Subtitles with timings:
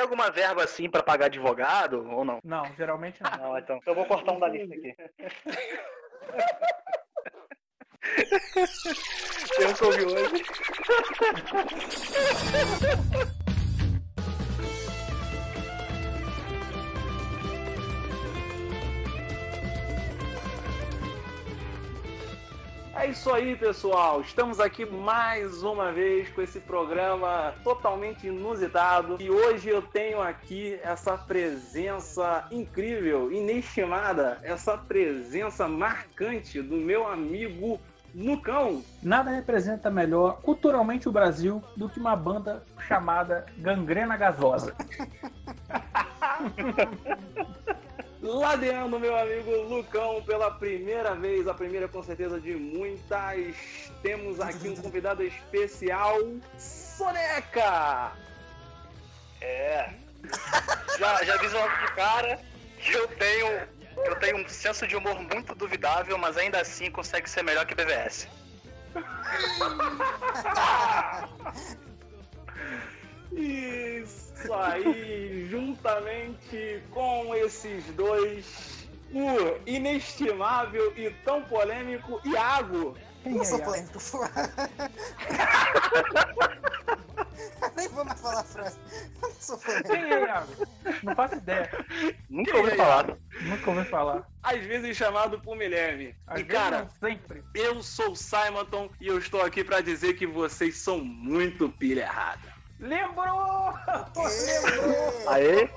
[0.00, 2.40] tem alguma verba assim pra pagar advogado ou não?
[2.42, 3.30] Não, geralmente não.
[3.30, 3.78] Não, então.
[3.84, 4.96] Eu vou cortar um da lista aqui.
[9.50, 10.42] Que ouvi hoje.
[23.00, 24.20] É isso aí, pessoal.
[24.20, 29.16] Estamos aqui mais uma vez com esse programa totalmente inusitado.
[29.18, 37.80] E hoje eu tenho aqui essa presença incrível, inestimada, essa presença marcante do meu amigo
[38.14, 38.84] Lucão.
[39.02, 44.74] Nada representa melhor culturalmente o Brasil do que uma banda chamada Gangrena Gasosa.
[48.22, 53.56] Ladeando meu amigo Lucão pela primeira vez, a primeira com certeza de muitas.
[54.02, 56.18] Temos aqui um convidado especial,
[56.58, 58.12] Soneca!
[59.40, 59.94] É.
[60.98, 62.38] Já, já aviso logo de cara
[62.78, 63.66] que eu tenho,
[64.04, 67.74] eu tenho um senso de humor muito duvidável, mas ainda assim consegue ser melhor que
[67.74, 68.28] BVS.
[73.32, 82.96] Isso aí, juntamente com esses dois, o inestimável e tão polêmico Iago.
[83.24, 84.20] Eu não sou polêmico, pô.
[87.76, 88.78] Nem vou mais falar a frase.
[89.22, 89.88] Eu não sou polêmico.
[89.90, 90.66] Quem é, Iago?
[91.02, 91.70] Não faço ideia.
[92.28, 93.16] Nunca ouvi falar.
[93.42, 94.28] Nunca ouvi falar.
[94.42, 96.14] Às vezes chamado por Milene.
[96.26, 97.42] Às E cara, sempre.
[97.54, 102.02] eu sou o Simonton e eu estou aqui pra dizer que vocês são muito pilha
[102.02, 102.49] errada.
[102.80, 103.72] Lembrou!
[104.16, 105.28] Lembrou!
[105.28, 105.68] Aê?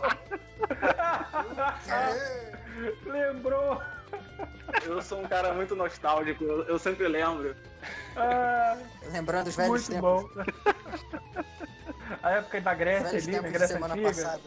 [3.06, 3.82] Lembrou!
[4.86, 7.56] Eu sou um cara muito nostálgico, eu, eu sempre lembro.
[8.16, 8.78] Ah,
[9.12, 10.32] Lembrando os velhos muito tempos.
[10.36, 10.44] bom.
[12.22, 14.10] A época da Grécia ali, na de Grécia semana Antiga.
[14.10, 14.42] passada.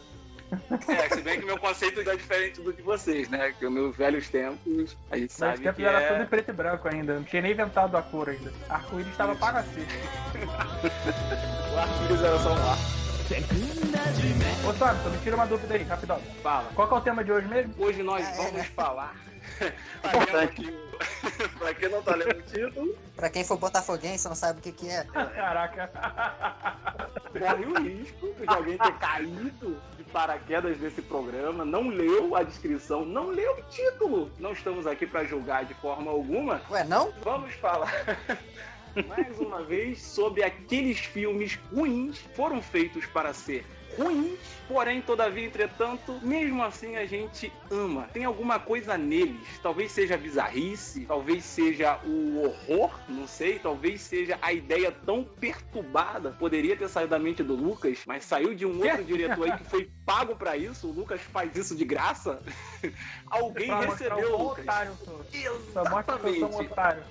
[0.87, 3.53] É, se bem que meu conceito é diferente do de vocês, né?
[3.57, 6.23] Que os meus velhos tempos, a gente Mas sabe tempos que era tudo é...
[6.23, 7.15] em preto e branco ainda.
[7.15, 8.51] Não tinha nem inventado a cor ainda.
[8.69, 9.85] Arco-íris estava para nascer.
[11.73, 12.97] O arco-íris era só um arco.
[14.67, 16.19] Ô, Samson, me tira uma dúvida aí, rapidão.
[16.41, 16.69] Fala.
[16.73, 17.73] Qual que é o tema de hoje mesmo?
[17.77, 18.63] Hoje nós É, vamos né?
[18.75, 19.26] falar...
[20.01, 20.87] Tá vendo que o-
[21.59, 24.71] pra quem não tá lendo o título, Pra quem for botafoguense, não sabe o que,
[24.71, 25.03] que é.
[25.13, 25.91] Caraca.
[27.33, 33.05] corre o risco de alguém ter caído de paraquedas nesse programa, não leu a descrição,
[33.05, 34.31] não leu o título.
[34.39, 36.61] Não estamos aqui para julgar de forma alguma.
[36.69, 37.11] Ué, não?
[37.23, 37.91] Vamos falar
[39.07, 43.63] mais uma vez sobre aqueles filmes ruins que foram feitos para ser
[43.95, 44.37] ruins,
[44.67, 48.07] porém, todavia, entretanto, mesmo assim a gente ama.
[48.13, 49.59] Tem alguma coisa neles.
[49.61, 55.23] Talvez seja a bizarrice, talvez seja o horror, não sei, talvez seja a ideia tão
[55.23, 56.31] perturbada.
[56.31, 59.63] Poderia ter saído da mente do Lucas, mas saiu de um outro diretor aí que
[59.63, 60.87] foi pago para isso.
[60.87, 62.41] O Lucas faz isso de graça.
[63.29, 64.63] Alguém Pra recebeu, o Lucas.
[64.63, 66.43] otário sou um Exatamente.
[66.43, 67.03] otário.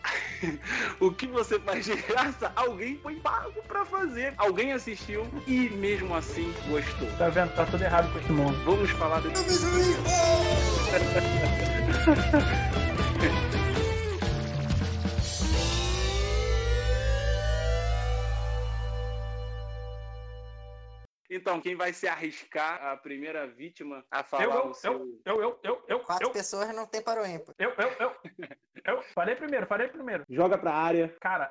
[1.01, 4.35] O que você faz de graça, alguém foi pago pra fazer.
[4.37, 7.09] Alguém assistiu e mesmo assim gostou.
[7.19, 7.55] Tá vendo?
[7.55, 8.65] Tá tudo errado com esse mundo.
[8.65, 9.97] Vamos falar juí!
[21.29, 24.93] Então, quem vai se arriscar a primeira vítima a falar Eu, eu, o seu.
[24.93, 27.55] eu, eu, eu, eu, eu, Quatro eu, pessoas não tem para o ímpar.
[27.59, 28.17] eu, eu, eu,
[28.87, 29.03] eu.
[29.15, 30.25] Falei primeiro, falei primeiro.
[30.29, 31.15] Joga pra área.
[31.21, 31.51] Cara,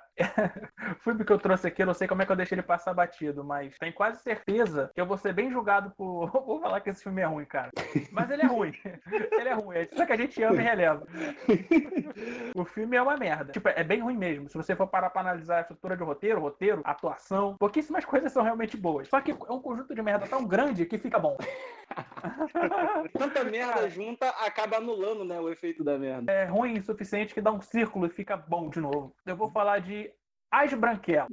[0.91, 2.63] o filme que eu trouxe aqui, eu não sei como é que eu deixei ele
[2.63, 6.25] passar batido, mas tenho quase certeza que eu vou ser bem julgado por.
[6.46, 7.72] Vou falar que esse filme é ruim, cara.
[8.12, 8.73] Mas ele é ruim.
[9.31, 9.78] Ele é ruim.
[9.78, 11.06] É só que a gente ama e releva.
[12.56, 13.52] O filme é uma merda.
[13.52, 14.47] Tipo, é bem ruim mesmo.
[14.47, 18.44] Se você for parar pra analisar a estrutura de roteiro, roteiro, atuação, pouquíssimas coisas são
[18.44, 19.07] realmente boas.
[19.09, 21.38] Só que é um conjunto de merda tão grande que fica bom.
[23.17, 26.31] Tanta merda junta acaba anulando, né, o efeito da merda.
[26.31, 29.15] É ruim o suficiente que dá um círculo e fica bom de novo.
[29.25, 30.11] Eu vou falar de
[30.51, 31.29] As Branquelas.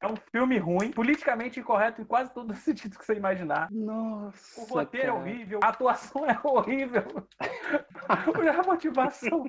[0.00, 3.68] É um filme ruim, politicamente incorreto em quase todo o sentido que você imaginar.
[3.70, 4.60] Nossa.
[4.60, 5.20] O roteiro é cara.
[5.20, 7.04] horrível, a atuação é horrível,
[8.08, 9.44] a motivação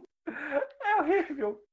[0.83, 1.66] é horrível.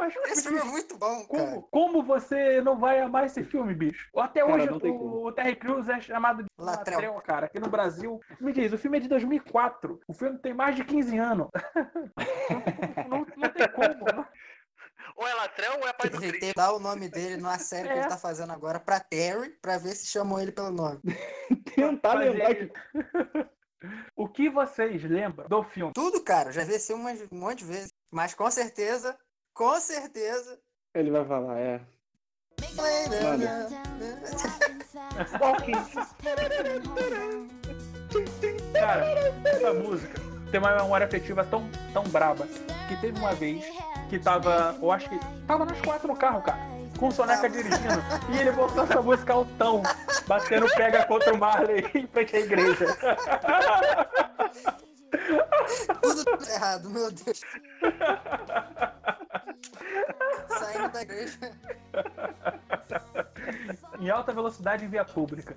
[0.00, 1.44] Mas Esse filme é muito bom, cara.
[1.46, 4.08] como, como você não vai amar esse filme, bicho?
[4.16, 6.94] Até Cara, hoje não o, o Terry Crews é chamado de Latrão.
[6.96, 7.46] Latrão, cara.
[7.46, 10.00] Aqui no Brasil, me diz, o filme é de 2004.
[10.06, 11.48] O filme tem mais de 15 anos.
[13.08, 14.04] não, não tem como.
[14.12, 14.26] não-
[15.16, 17.94] Ou é latrão ou é pai do que dar o nome dele numa série que
[17.94, 17.98] É.
[17.98, 21.00] ele tá fazendo agora pra Terry, pra ver se chamam ele pelo nome.
[21.74, 23.48] Tentar Mas lembrar ele- que.
[24.16, 25.92] O que vocês lembram do filme?
[25.92, 26.98] Tudo, cara, já vi esse um
[27.30, 27.92] monte de vezes.
[28.10, 29.16] Mas com certeza,
[29.58, 30.56] com certeza.
[30.94, 31.80] Ele vai falar, é.
[38.72, 39.04] Cara,
[39.44, 40.20] essa música
[40.52, 42.46] tem uma memória afetiva tão, tão braba
[42.88, 43.64] que teve uma vez
[44.08, 46.58] que tava, eu acho que tava nós quatro no carro, cara,
[46.96, 48.02] com o Soneca dirigindo
[48.32, 49.82] e ele botou essa música altão,
[50.26, 52.86] batendo pega contra o Marley em frente à igreja.
[56.00, 57.40] Tudo errado, meu Deus.
[60.88, 61.38] Saindo da igreja,
[64.00, 65.56] em alta velocidade em via pública.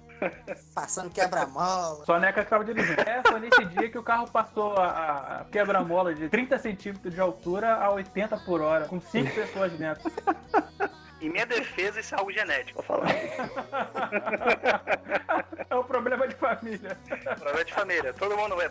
[0.73, 2.05] passando quebra-mola.
[2.05, 3.01] Soneca que tava dirigindo.
[3.01, 7.21] É, foi nesse dia que o carro passou a, a quebra-mola de 30 centímetros de
[7.21, 10.11] altura a 80 por hora, com cinco pessoas dentro.
[11.21, 13.11] Em minha defesa, isso é algo genético, vou falar.
[15.69, 16.97] É um problema de família.
[17.39, 18.13] Problema de família.
[18.13, 18.69] Todo mundo é.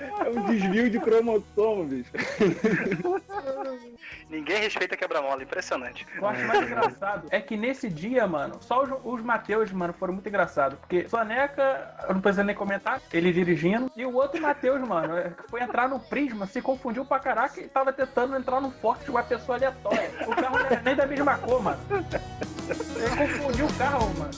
[0.00, 2.10] É um desvio de cromossomo, bicho.
[4.30, 6.06] Ninguém respeita quebra-mola, impressionante.
[6.14, 10.14] Eu acho mais engraçado é que nesse dia, mano, só os, os Mateus, mano, foram
[10.14, 10.78] muito engraçados.
[10.78, 13.90] Porque Soneca, eu não preciso nem comentar, ele dirigindo.
[13.96, 17.60] E o outro Mateus, mano, é, que foi entrar no Prisma, se confundiu pra caraca
[17.60, 20.10] e tava tentando entrar no Forte de uma pessoa aleatória.
[20.26, 21.80] O carro não era nem da mesma cor, mano.
[21.88, 24.30] Ele confundiu o carro, mano.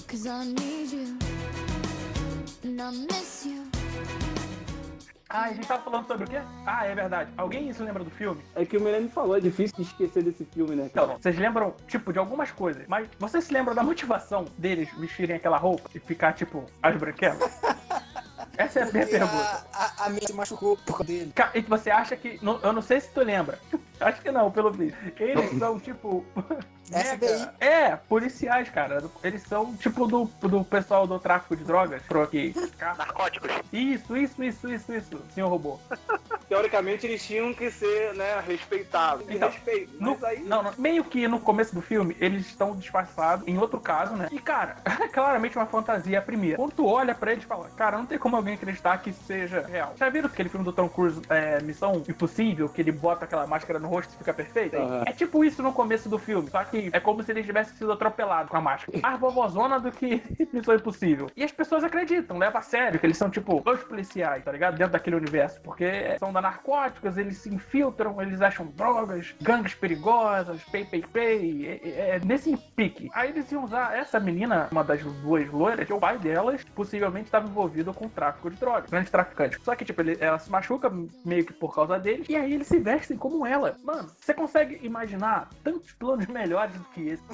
[5.33, 6.41] Ah, a gente tava falando sobre o quê?
[6.67, 7.31] Ah, é verdade.
[7.37, 8.43] Alguém se lembra do filme?
[8.57, 10.87] É que o Milene falou, é difícil de esquecer desse filme, né?
[10.91, 15.37] Então, vocês lembram, tipo, de algumas coisas, mas vocês se lembram da motivação deles vestirem
[15.37, 17.61] aquela roupa e ficar, tipo, as branquelas?
[18.59, 19.67] Essa é a minha pergunta.
[19.73, 21.33] a, a, a minha se machucou por causa dele.
[21.55, 22.41] E você acha que.
[22.63, 23.59] Eu não sei se tu lembra.
[24.01, 24.97] Acho que não, pelo visto.
[25.19, 26.25] Eles são, tipo.
[26.91, 27.49] FBI.
[27.61, 29.05] É, policiais, cara.
[29.23, 32.03] Eles são, tipo, do, do pessoal do tráfico de drogas.
[32.03, 32.53] Pro aqui.
[32.81, 33.49] Narcóticos.
[33.73, 35.79] Isso, isso, isso, isso, isso, senhor robô.
[36.49, 39.25] Teoricamente eles tinham que ser, né, respeitados.
[39.29, 39.93] E Então, respeito.
[40.01, 40.41] No- Mas aí.
[40.43, 44.29] não, não, meio que no começo do filme, eles estão disfarçados em outro caso, né?
[44.33, 46.57] E, cara, é claramente uma fantasia a primeira.
[46.57, 49.23] Quando tu olha pra eles e fala, cara, não tem como alguém acreditar que isso
[49.23, 49.93] seja real.
[49.97, 53.79] Já viram aquele filme do Tom Cruise, é, Missão Impossível, que ele bota aquela máscara
[53.79, 54.77] no rosto fica perfeito?
[54.77, 55.05] Aham.
[55.07, 57.93] É tipo isso no começo do filme, só que é como se eles tivessem sido
[57.93, 58.99] atropelados com a máscara.
[59.01, 60.23] Mais vovozona do que
[60.53, 61.29] Missão Impossível.
[61.37, 64.77] E as pessoas acreditam, levam a sério, que eles são, tipo, dois policiais, tá ligado?
[64.77, 65.61] Dentro daquele universo.
[65.63, 71.67] Porque são da narcóticos, eles se infiltram, eles acham drogas, gangues perigosas, pay, pay, pay.
[71.67, 73.09] É, é- é nesse pique.
[73.13, 77.27] Aí eles iam usar essa menina, uma das duas loiras, que o pai delas possivelmente
[77.27, 79.59] estava envolvido com o tráfico de drogas, grande traficante.
[79.63, 80.91] Só que, tipo, ele- ela se machuca
[81.25, 83.77] meio que por causa dele, e aí eles se vestem como ela.
[83.83, 87.25] Mano, você consegue imaginar tantos planos melhores do que esse?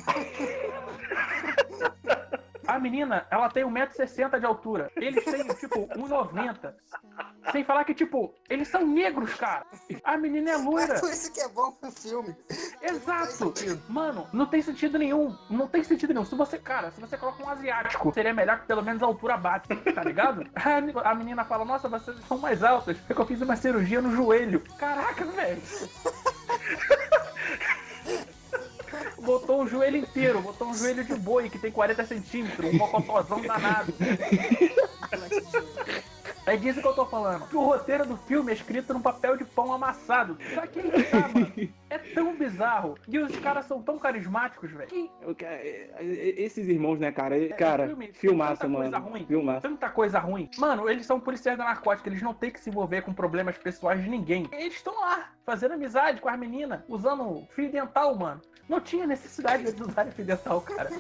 [2.66, 4.90] A menina, ela tem 1,60m de altura.
[4.96, 6.75] Eles têm, tipo, 1,90m.
[7.52, 9.64] Sem falar que, tipo, eles são negros, cara.
[10.02, 10.94] A menina é loira.
[10.94, 12.37] É por isso que é bom o filme.
[12.82, 13.32] Exato.
[13.32, 13.81] Sentido.
[13.88, 15.37] Mano, não tem sentido nenhum.
[15.48, 16.26] Não tem sentido nenhum.
[16.26, 19.37] Se você, cara, se você coloca um asiático, seria melhor que pelo menos a altura
[19.37, 20.44] bate, tá ligado?
[21.04, 22.96] A menina fala, nossa, vocês são mais altas.
[23.08, 24.60] É que eu fiz uma cirurgia no joelho.
[24.76, 25.62] Caraca, velho.
[29.18, 33.42] Botou um joelho inteiro, botou um joelho de boi que tem 40 centímetros, um mocotozão
[33.42, 33.92] danado.
[36.46, 37.48] É disso que eu tô falando.
[37.48, 40.38] Que o roteiro do filme é escrito num papel de pão amassado.
[40.54, 41.52] Só que que tá, mano.
[41.90, 42.96] É tão bizarro.
[43.08, 44.88] E os caras são tão carismáticos, velho.
[44.88, 45.10] Que-
[45.44, 47.37] é- é- Esses irmãos, né, cara?
[47.50, 48.98] Cara, filme, tanta coisa mano.
[49.10, 49.26] ruim.
[49.26, 49.60] Filmaça.
[49.60, 50.48] tanta coisa ruim.
[50.56, 54.03] Mano, eles são policiais da narcótica, eles não têm que se envolver com problemas pessoais
[54.03, 54.48] de ninguém.
[54.53, 58.41] Eles estão lá, fazendo amizade com as meninas, usando fio dental, mano.
[58.69, 60.91] Não tinha necessidade de usar fio dental, cara.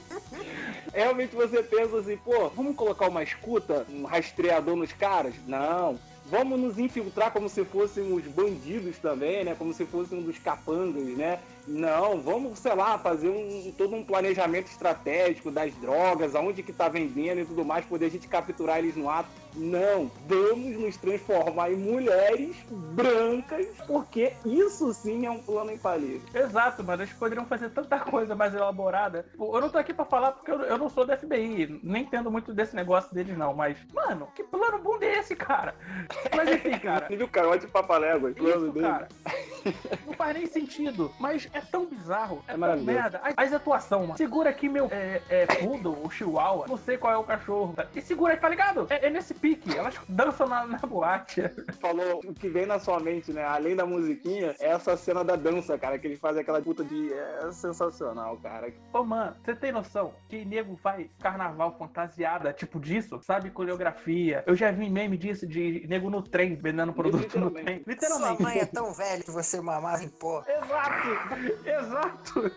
[0.92, 5.34] Realmente você pensa assim, pô, vamos colocar uma escuta, um rastreador nos caras?
[5.46, 5.98] Não.
[6.28, 9.54] Vamos nos infiltrar como se fôssemos bandidos também, né?
[9.56, 11.38] Como se fôssemos dos capangas, né?
[11.68, 16.88] Não, vamos, sei lá, fazer um, todo um planejamento estratégico das drogas, aonde que tá
[16.88, 19.28] vendendo e tudo mais, poder a gente capturar eles no ato.
[19.56, 26.20] Não, vamos nos transformar em mulheres brancas, porque isso sim é um plano infalível.
[26.34, 27.02] Exato, mano.
[27.02, 29.26] Eles poderiam fazer tanta coisa mais elaborada.
[29.36, 31.80] Pô, Eu não tô aqui pra falar porque eu, não sou da FBI.
[31.82, 33.54] Nem entendo muito desse negócio deles, não.
[33.54, 35.74] Mas, mano, que plano bom é esse, cara?
[36.34, 37.08] Mas enfim, cara.
[37.08, 38.86] Nível carote papalégua, plano dele.
[38.86, 39.08] cara.
[40.06, 41.10] Não faz nem sentido.
[41.18, 42.42] Mas é tão bizarro.
[42.46, 42.92] É, É tão maravilhoso.
[42.92, 43.20] merda.
[43.36, 44.16] As, atuação, mano.
[44.16, 46.66] Segura aqui meu é, é, poodle, o chihuahua.
[46.68, 47.72] Não sei qual é o cachorro.
[47.74, 47.86] tá?
[47.94, 48.86] E segura aí, tá ligado?
[48.90, 49.76] É, é nesse pique.
[49.76, 51.42] Elas dançam na, na boate.
[51.80, 53.44] falou o que vem na sua mente, né?
[53.44, 57.12] Além da musiquinha, é essa cena da dança, cara, que eles fazem aquela puta de.
[57.12, 58.72] É sensacional, cara.
[58.92, 63.20] Ô, mano, você tem noção que nego vai carnaval fantasiada, tipo disso?
[63.22, 64.42] Sabe coreografia?
[64.46, 67.82] Eu já vi meme disso de nego no trem, vendendo produto no trem.
[67.86, 67.88] Literalmente.
[67.88, 68.36] Literalmente.
[68.36, 70.44] Sua mãe é tão velha que você mamava em pó.
[70.46, 71.08] Exato!
[71.68, 72.52] Exato!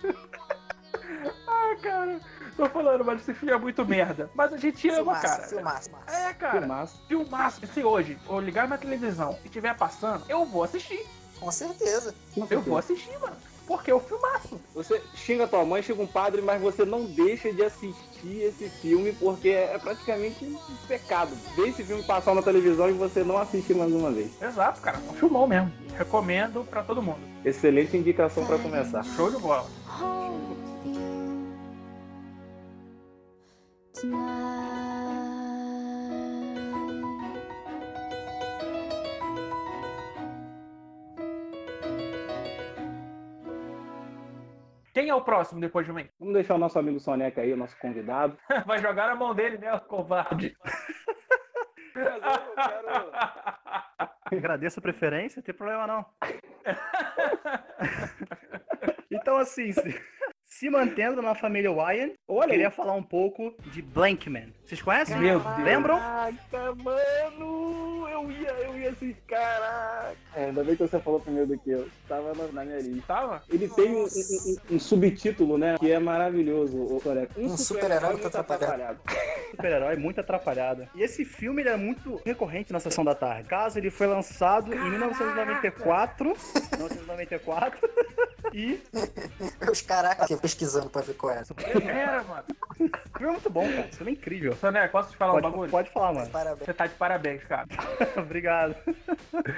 [1.48, 2.19] ah, cara.
[2.60, 4.30] Tô falando, mas esse filme é muito merda.
[4.36, 5.44] Mas a gente ama, Filmaço, cara.
[5.48, 5.89] filmaço.
[6.08, 6.60] É, cara.
[6.60, 7.01] Filmaço.
[7.08, 7.62] Filmaço.
[7.74, 11.06] Se hoje eu ligar minha televisão e estiver passando, eu vou assistir.
[11.39, 12.13] Com certeza.
[12.50, 13.38] Eu vou assistir, mano.
[13.66, 14.60] Porque é o filmaço.
[14.74, 19.13] Você xinga tua mãe, xinga um padre, mas você não deixa de assistir esse filme
[19.13, 21.32] porque é praticamente um pecado.
[21.56, 24.32] Ver esse filme passar na televisão e você não assistir mais uma vez.
[24.42, 24.98] Exato, cara.
[25.10, 25.72] Um filmão mesmo.
[25.96, 27.20] Recomendo pra todo mundo.
[27.46, 29.04] Excelente indicação pra começar.
[29.16, 29.66] Show de bola.
[34.00, 34.13] Quem
[45.10, 46.08] é o próximo depois de mim?
[46.18, 48.38] Vamos deixar o nosso amigo Soneca aí, o nosso convidado.
[48.65, 50.56] Vai jogar na mão dele, né, o covarde?
[54.32, 56.06] Agradeço a preferência, não tem problema não.
[59.12, 60.01] então, assim, se,
[60.60, 62.51] se mantendo na família Wyan, eu Olha aí.
[62.51, 64.54] queria falar um pouco de Blankman.
[64.66, 65.18] Vocês conhecem?
[65.18, 65.42] Deus.
[65.63, 65.98] Lembram?
[65.98, 68.06] Caraca, mano!
[68.10, 70.18] Eu ia, eu ia assim, caraca!
[70.36, 71.88] É, ainda bem que você falou primeiro do que eu.
[72.10, 73.04] Tava na, na minha lista.
[73.08, 73.42] Tava?
[73.50, 75.78] Ele tem um, um- um- um subtítulo, né?
[75.80, 77.39] Que é maravilhoso, o Coreca.
[77.39, 79.00] Um super-herói muito atrapalhado.
[79.51, 80.88] Super-herói muito atrapalhado.
[80.94, 83.48] E esse filme ele é muito recorrente na sessão da tarde.
[83.48, 86.34] Caso ele foi lançado em 1994.
[86.75, 87.89] 1994.
[88.53, 88.82] e
[89.72, 91.44] Os caras aqui pesquisando pra ver qual é.
[91.84, 92.44] Era, mano.
[92.79, 93.89] o filme é muito bom, cara.
[93.91, 94.56] Filme é incrível.
[94.56, 95.72] Soné, posso te falar um Pode, bagulho?
[95.72, 96.29] pode falar, mano.
[96.29, 96.65] Parabéns.
[96.65, 97.68] Você tá de parabéns, cara.
[98.18, 98.75] Obrigado.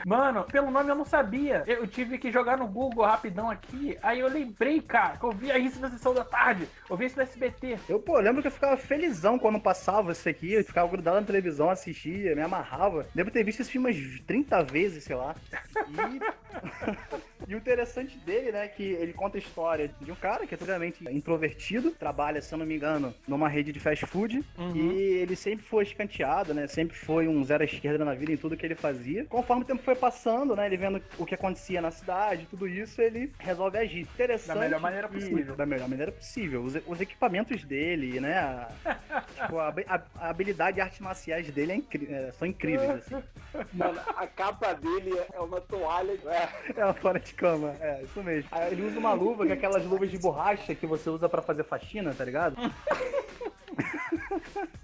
[0.05, 1.63] Mano, pelo nome eu não sabia.
[1.67, 3.97] Eu tive que jogar no Google rapidão aqui.
[4.01, 6.67] Aí eu lembrei, cara, que eu via isso na sessão da tarde.
[6.89, 7.79] Eu vi isso no SBT.
[7.87, 10.53] Eu, pô, lembro que eu ficava felizão quando passava isso aqui.
[10.53, 13.05] Eu ficava grudado na televisão, assistia, me amarrava.
[13.13, 15.35] Devo ter visto esse filme umas 30 vezes, sei lá.
[15.87, 17.21] E...
[17.47, 20.57] E o interessante dele, né, que ele conta a história de um cara que é
[20.57, 24.75] totalmente introvertido, trabalha, se eu não me engano, numa rede de fast food, Uhum.
[24.75, 24.89] e
[25.21, 28.55] ele sempre foi escanteado, né, sempre foi um zero à esquerda na vida em tudo
[28.55, 29.25] que ele fazia.
[29.25, 33.01] Conforme o tempo foi passando, né, ele vendo o que acontecia na cidade, tudo isso,
[33.01, 34.01] ele resolve agir.
[34.01, 34.55] Interessante.
[34.55, 35.55] Da melhor maneira e- possível.
[35.55, 36.61] Da melhor maneira possível.
[36.63, 38.69] Os, os equipamentos dele, né, a,
[39.41, 43.21] tipo, a, a- a habilidade de artes marciais dele é incri- é, são incríveis, assim.
[43.73, 46.11] Mano, a capa dele é uma toalha.
[46.25, 46.79] É.
[46.79, 48.49] É uma fora de cama, é, isso mesmo.
[48.51, 51.41] Aí ele usa uma luva, que é aquelas luvas de borracha que você usa pra
[51.41, 52.55] fazer faxina, tá ligado?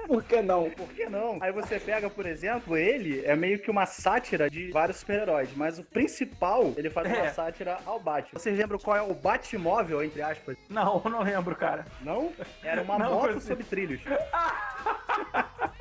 [0.08, 0.70] Por que não?
[0.70, 1.38] Por que não?
[1.42, 5.78] Aí você pega, por exemplo, ele é meio que uma sátira de vários super-heróis, mas
[5.78, 7.34] o principal, ele faz uma É.
[7.34, 8.40] sátira ao Batman.
[8.40, 10.56] Vocês lembram qual é o Batmóvel, entre aspas?
[10.70, 11.86] Não, eu não lembro, cara.
[12.02, 12.32] Não?
[12.64, 14.00] Era uma Não, moto sobre trilhos.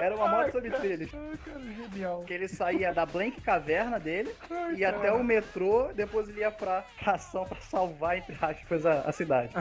[0.00, 1.10] Era uma moto sobre trilhos.
[1.14, 2.20] Ai, cara, genial.
[2.24, 6.50] Que ele saía da Blank Caverna dele, Ai, ia até o metrô, depois ele ia
[6.50, 9.52] pra pra ação pra salvar, entre aspas, a, a cidade.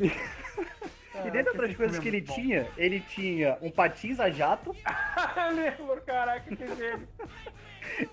[0.00, 0.10] E
[1.12, 2.34] Caraca, dentre outras coisas filme que é ele bom.
[2.34, 4.74] tinha, ele tinha um patins a jato
[5.36, 7.06] eu lembro, caraca, que gênio.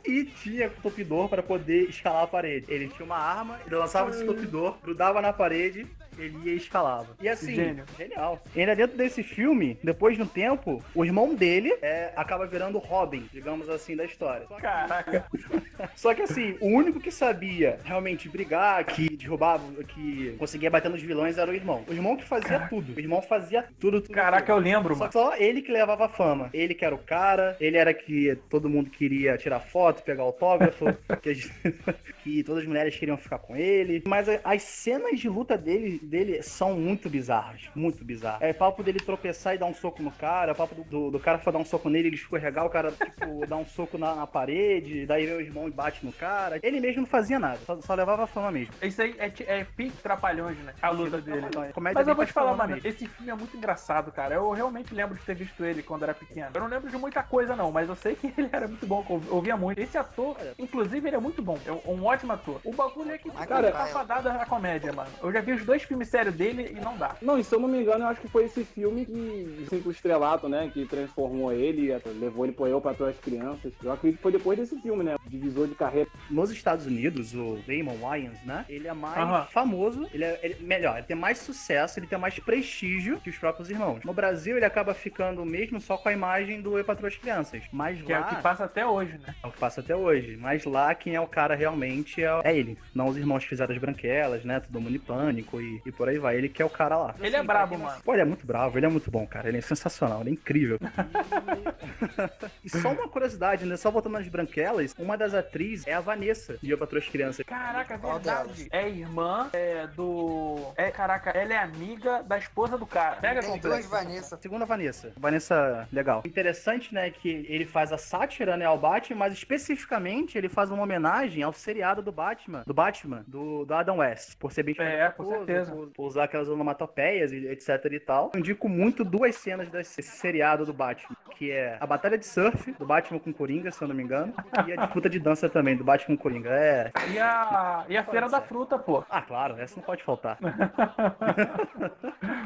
[0.05, 2.65] e tinha estupidor para poder escalar a parede.
[2.71, 5.87] Ele tinha uma arma, ele lançava esse estupidor, grudava na parede,
[6.19, 7.07] ele ia escalava.
[7.21, 7.85] E assim, Gênio.
[7.97, 8.41] genial.
[8.55, 12.77] E ainda dentro desse filme, depois de um tempo, o irmão dele é, acaba virando
[12.77, 14.45] o Robin, digamos assim, da história.
[14.47, 15.25] Só que- Caraca.
[15.95, 21.01] Só que assim, o único que sabia realmente brigar, que derrubava, que conseguia bater nos
[21.01, 21.83] vilões era o irmão.
[21.87, 22.93] O irmão que fazia tudo.
[22.95, 24.13] O irmão fazia tudo, tudo.
[24.13, 24.57] Caraca, tudo.
[24.57, 25.09] eu lembro, Só mano.
[25.11, 26.49] que só ele que levava fama.
[26.53, 30.85] Ele que era o cara, ele era que todo mundo queria tirar foto, pegar autógrafo,
[31.21, 31.51] que, as-
[32.23, 34.03] que todas as mulheres queriam ficar com ele.
[34.07, 38.41] Mas as cenas de luta dele, dele são muito bizarras, muito bizarras.
[38.41, 41.19] É papo dele tropeçar e dar um soco no cara, é papo do, do, do
[41.19, 44.15] cara for dar um soco nele, ele escorregar, o cara, tipo, dar um soco na,
[44.15, 46.59] na parede, daí vem o irmão e bate no cara.
[46.61, 48.73] Ele mesmo não fazia nada, só, só levava a fama mesmo.
[48.81, 50.73] Isso aí é, é pique trapalhões, né?
[50.81, 51.47] A luta dele.
[51.73, 52.89] Comédia Mas eu vou te falar, mano, mesmo.
[52.89, 54.35] esse filme é muito engraçado, cara.
[54.35, 56.49] Eu realmente lembro de ter visto ele quando era pequeno.
[56.53, 59.05] Eu não lembro de muita coisa, não, mas eu sei que ele era muito bom,
[59.09, 59.79] eu ouvia muito.
[59.79, 61.57] Esse ator, inclusive, ele é muito bom.
[61.65, 62.59] É um ótimo ator.
[62.63, 65.09] O bagulho é que cara, tá fadada a comédia, mano.
[65.21, 67.15] Eu já vi os dois filmes sérios dele e não dá.
[67.21, 69.81] Não, e se eu não me engano, eu acho que foi esse filme que, assim,
[69.85, 73.71] o estrelato, né, que transformou ele, levou ele pro eu para as crianças.
[73.83, 76.09] Eu acredito que foi depois desse filme, né, divisor de carreira.
[76.29, 78.65] Nos Estados Unidos, o Damon Wayans, né?
[78.69, 79.47] Ele é mais Aham.
[79.51, 83.37] famoso, ele é ele- melhor, ele tem mais sucesso, ele tem mais prestígio que os
[83.37, 84.03] próprios irmãos.
[84.03, 87.61] No Brasil, ele acaba ficando mesmo só com a imagem do Eu Patroa as Crianças.
[87.71, 89.33] Mas Que é lá, o que passa até hoje, né?
[89.43, 90.37] é o que passa até hoje.
[90.37, 92.77] Mas lá, quem é o cara realmente é, é ele.
[92.93, 94.59] Não os irmãos que fizeram as branquelas, né?
[94.59, 96.35] Todo mundo em pânico e E por aí vai.
[96.35, 97.15] Ele que é o cara lá.
[97.19, 98.01] Ele é brabo, mano.
[98.03, 99.47] Pô, ele é muito bravo, ele é muito bom, cara.
[99.47, 100.79] Ele é sensacional, ele é incrível.
[102.63, 103.77] e só uma curiosidade, né?
[103.77, 107.45] Só voltando nas branquelas, uma das atrizes é a Vanessa, de Eu Patroa as Crianças.
[107.45, 108.67] Caraca, é verdade.
[108.71, 110.71] É irmã é, do.
[110.75, 113.17] É, caraca, ela é amiga da esposa do cara.
[113.17, 114.37] Pega Tem com duas Vanessa.
[114.41, 115.13] Segunda Vanessa.
[115.17, 116.21] Vanessa, legal.
[116.25, 120.83] Interessante, né, que ele faz a sátira, né, ao Batman, mas especificamente ele faz uma
[120.83, 125.09] homenagem ao seriado do Batman, do Batman, do, do Adam West, por ser bem É,
[125.09, 125.68] com certeza.
[125.69, 128.31] Por, por usar aquelas onomatopeias e etc e tal.
[128.33, 132.71] Eu indico muito duas cenas desse seriado do Batman, que é a batalha de surf
[132.73, 134.33] do Batman com Coringa, se eu não me engano,
[134.67, 136.49] e a disputa de dança também do Batman com Coringa.
[136.49, 136.91] É...
[137.11, 139.03] E a, e a Feira da Fruta, pô.
[139.09, 140.37] Ah, claro, essa não pode faltar.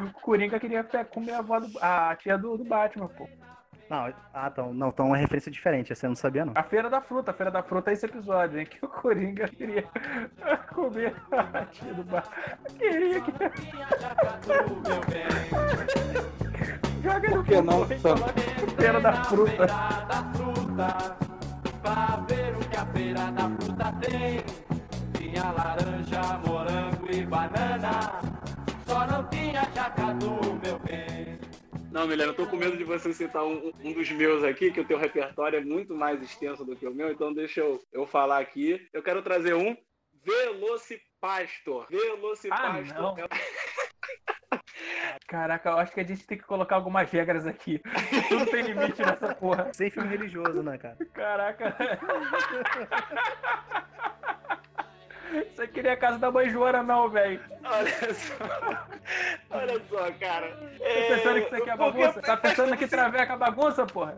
[0.04, 3.28] O Coringa queria comer a avó do, a tia do, do Batman, pô.
[3.94, 6.54] Não, ah, então, não, então é uma referência diferente, eu não sabia não.
[6.56, 8.66] A Feira da Fruta, a Feira da Fruta é esse episódio, hein?
[8.66, 9.84] Que o Coringa queria
[10.74, 12.58] comer a tia do Batman.
[12.80, 13.32] Queria que.
[17.04, 18.16] Joga no que não, Sam?
[18.76, 19.68] Feira da Fruta.
[19.68, 21.18] da fruta
[21.84, 24.44] Pra ver o que a feira da fruta tem
[25.14, 28.20] Tinha laranja, morango e banana
[28.88, 30.53] Só não tinha bem
[31.94, 34.80] Não, Milena, eu tô com medo de você citar um, um dos meus aqui, que
[34.80, 38.08] o teu repertório é muito mais extenso do que o meu, então deixa eu, eu
[38.08, 38.84] falar aqui.
[38.92, 39.78] Eu quero trazer um
[40.26, 41.86] Velocipastor.
[41.92, 42.98] Velocipastor.
[42.98, 43.16] Ah, não.
[43.16, 43.28] é-
[45.28, 47.80] Caraca, eu acho que a gente tem que colocar algumas regras aqui.
[48.28, 49.72] Tudo tem limite nessa porra.
[49.72, 50.98] Sem filme religioso, né, cara?
[51.14, 51.78] Caraca.
[55.34, 57.42] Você queria a casa da mãe Joana, não, velho.
[57.64, 58.36] Olha só.
[59.50, 60.48] Olha só, cara.
[60.52, 62.22] Tá pensando que isso aqui é bagunça?
[62.22, 64.16] Tá pensando que traveca é bagunça, porra?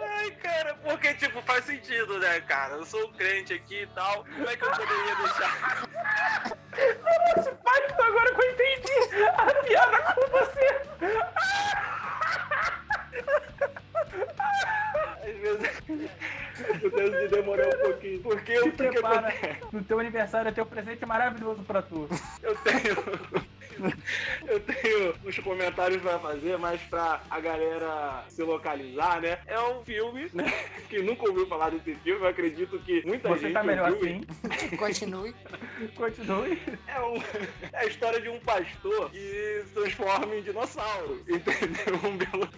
[0.00, 2.76] Ai, cara, porque, tipo, faz sentido, né, cara?
[2.76, 4.24] Eu sou um crente aqui e tal.
[4.24, 5.88] Como é que eu poderia deixar?
[7.36, 10.66] Esse pacto agora que eu entendi a piada com você.
[15.52, 16.10] Às vezes
[16.58, 18.22] acontece de demorar um pouquinho.
[18.22, 19.34] Porque Se o que, que prepara.
[19.72, 22.08] No teu aniversário é teu presente maravilhoso pra tu.
[22.42, 23.46] Eu tenho.
[24.46, 29.38] Eu tenho uns comentários pra fazer, mas pra a galera se localizar, né?
[29.46, 30.44] É um filme, né?
[30.88, 32.20] Que nunca ouviu falar desse filme.
[32.22, 33.52] Eu acredito que muita Você gente.
[33.54, 34.20] tá melhor ouviu.
[34.48, 34.68] assim.
[34.76, 35.34] Continue.
[35.96, 36.62] Continue.
[36.86, 37.16] É, um-
[37.72, 41.20] é a história de um pastor que se transforma em dinossauro.
[41.28, 41.94] Entendeu?
[42.04, 42.48] Um belo-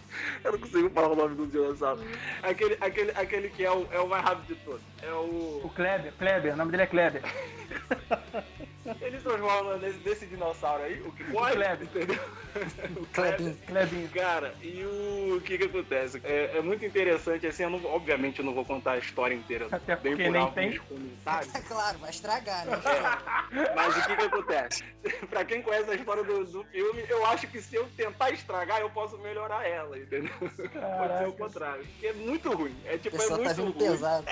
[0.45, 2.03] Eu não consigo falar o nome do dinossauro.
[2.43, 4.83] Aquele, aquele, aquele que é o, é o mais rápido de todos.
[5.03, 5.61] É o.
[5.65, 7.23] O Kleber, Kleber, o nome dele é Kleber.
[9.01, 11.83] Ele se transforma nesse, desse dinossauro aí, o que pode, Kleber.
[11.83, 12.21] entendeu?
[12.97, 13.57] O Clebinho.
[13.67, 14.09] Clebinho.
[14.09, 16.21] Cara, e o que que acontece?
[16.25, 19.69] É, é muito interessante, assim, eu não, obviamente eu não vou contar a história inteira.
[19.71, 20.79] Até bem porque por nem tem.
[20.79, 21.55] comentários.
[21.55, 22.77] É claro, vai estragar, né?
[23.75, 24.85] Mas o que que acontece?
[25.31, 28.81] pra quem conhece a história do, do filme, eu acho que se eu tentar estragar,
[28.81, 30.33] eu posso melhorar ela, entendeu?
[30.39, 31.29] Pode ser Caraca.
[31.29, 31.85] o contrário.
[31.85, 32.77] Porque é muito ruim.
[32.85, 33.89] É tipo, é pessoal muito tá vindo ruim.
[33.91, 34.27] pesado.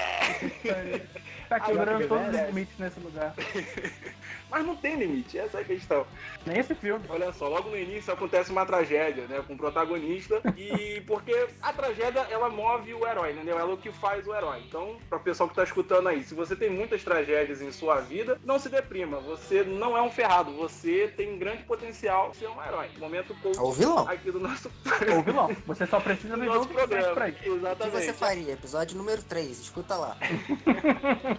[1.49, 2.47] Tá quebrando Agora, todos os velho.
[2.49, 3.35] limites nesse lugar.
[4.51, 6.07] Mas não tem limite, essa é a questão.
[6.45, 7.05] Nem esse filme.
[7.09, 11.73] Olha só, logo no início acontece uma tragédia, né, com o protagonista, e porque a
[11.73, 13.59] tragédia, ela move o herói, entendeu?
[13.59, 14.63] Ela é o que faz o herói.
[14.67, 18.01] Então, para o pessoal que tá escutando aí, se você tem muitas tragédias em sua
[18.01, 22.49] vida, não se deprima, você não é um ferrado, você tem grande potencial de ser
[22.49, 22.89] um herói.
[22.99, 24.09] Momento coach Ou vilão.
[24.09, 24.71] aqui do nosso,
[25.13, 25.57] Ou vilão.
[25.67, 27.15] Você só precisa do ver nosso programa.
[27.15, 27.39] pra isso.
[27.39, 27.97] O que Exatamente.
[27.97, 28.53] você faria?
[28.53, 30.17] Episódio número 3, escuta lá.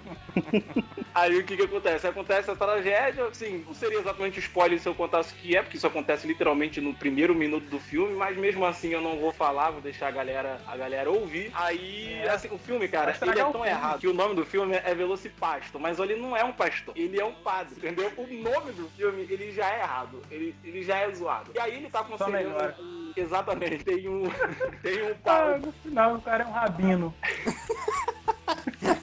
[1.15, 2.05] Aí o que que acontece?
[2.07, 5.77] Acontece a tragédia, assim, não seria exatamente spoiler se eu contasse o que é, porque
[5.77, 9.71] isso acontece literalmente no primeiro minuto do filme, mas mesmo assim eu não vou falar,
[9.71, 11.51] vou deixar a galera, a galera ouvir.
[11.55, 12.29] Aí, É.
[12.29, 13.67] assim, o filme, cara, ele é tão filme.
[13.67, 17.19] errado que o nome do filme é Velocipasto, mas ele não é um pastor, ele
[17.19, 18.11] é um padre, entendeu?
[18.15, 21.51] O nome do filme, ele já é errado, ele, ele já é zoado.
[21.55, 24.23] E aí ele tá um- Exatamente, tem um,
[24.83, 27.15] tem um Ah, padre, no final o cara é um rabino.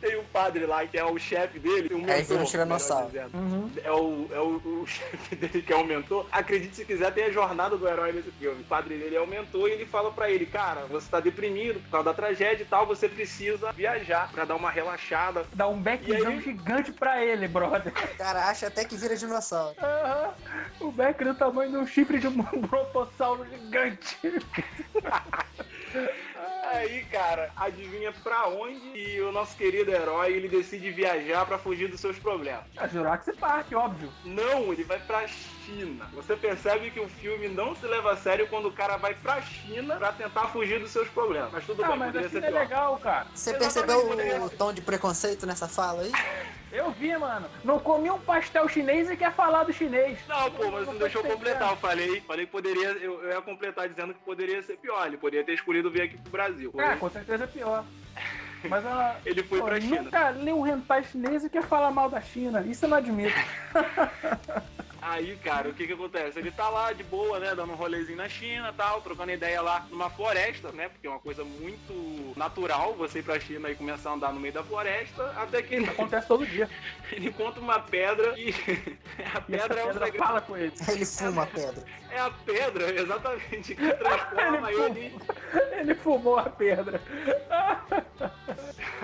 [0.00, 3.10] tem um padre lá que é o chefe dele, um Aí vira um mentor, tiranossauro.
[3.34, 3.70] Uhum.
[3.82, 6.26] é o, é o, o chefe dele que é o mentor.
[6.30, 8.60] Acredite se quiser, tem a jornada do herói nesse filme.
[8.60, 11.80] O padre dele é o mentor e ele fala pra ele, cara, você tá deprimido
[11.80, 15.44] por causa da tragédia e tal, você precisa viajar pra dar uma relaxada.
[15.54, 16.40] Dá um backzão aí?
[16.40, 17.92] gigante pra ele, brother.
[18.16, 19.76] Cara acha até que vira dinossauro.
[19.80, 20.34] Aham.
[20.80, 24.16] O back do tamanho de um chifre de um brontossauro gigante.
[26.70, 31.88] Aí, cara, adivinha pra onde e o nosso querido herói, ele decide viajar pra fugir
[31.88, 32.64] dos seus problemas.
[32.76, 34.12] A Jurassic Park, óbvio.
[34.24, 36.06] Não, ele vai pra China.
[36.14, 39.40] Você percebe que o filme não se leva a sério quando o cara vai pra
[39.40, 41.50] China pra tentar fugir dos seus problemas.
[41.52, 42.60] Mas tudo Ah, bem, mas poderia a ser China é pior.
[42.60, 43.26] legal, cara.
[43.34, 46.12] Você Exatamente, percebeu o tom de preconceito nessa fala aí?
[46.70, 47.48] Eu vi, mano.
[47.64, 50.18] Não comi um pastel chinês e quer falar do chinês.
[50.28, 51.70] Não, pô, mas não Não deixou completar.
[51.70, 52.88] Eu falei, falei que poderia.
[52.88, 55.06] Eu, eu ia completar dizendo que poderia ser pior.
[55.06, 56.72] Ele poderia ter escolhido vir aqui pro Brasil.
[56.78, 57.84] Ah, com certeza é pior.
[58.68, 59.16] Mas ela.
[59.24, 60.02] Ele foi Pô, pra China.
[60.02, 62.60] nunca leu um hentai chinês e quer falar mal da China.
[62.62, 63.38] Isso eu não admito.
[65.00, 66.38] Aí, cara, o que que acontece?
[66.38, 69.86] Ele tá lá de boa, né, dando um rolezinho na China tal, trocando ideia lá
[69.90, 74.10] numa floresta, né, porque é uma coisa muito natural você ir pra China e começar
[74.10, 76.68] a andar no meio da floresta, até que ele, Acontece todo dia.
[77.12, 78.50] ele encontra uma pedra e
[79.34, 80.24] a E essa pedra é o pedra segredo.
[80.24, 80.72] fala com ele.
[80.88, 81.84] Ele fuma a pedra.
[82.10, 85.18] É a pedra, exatamente, que transforma Ele ele.
[85.78, 87.00] Ele fumou a pedra.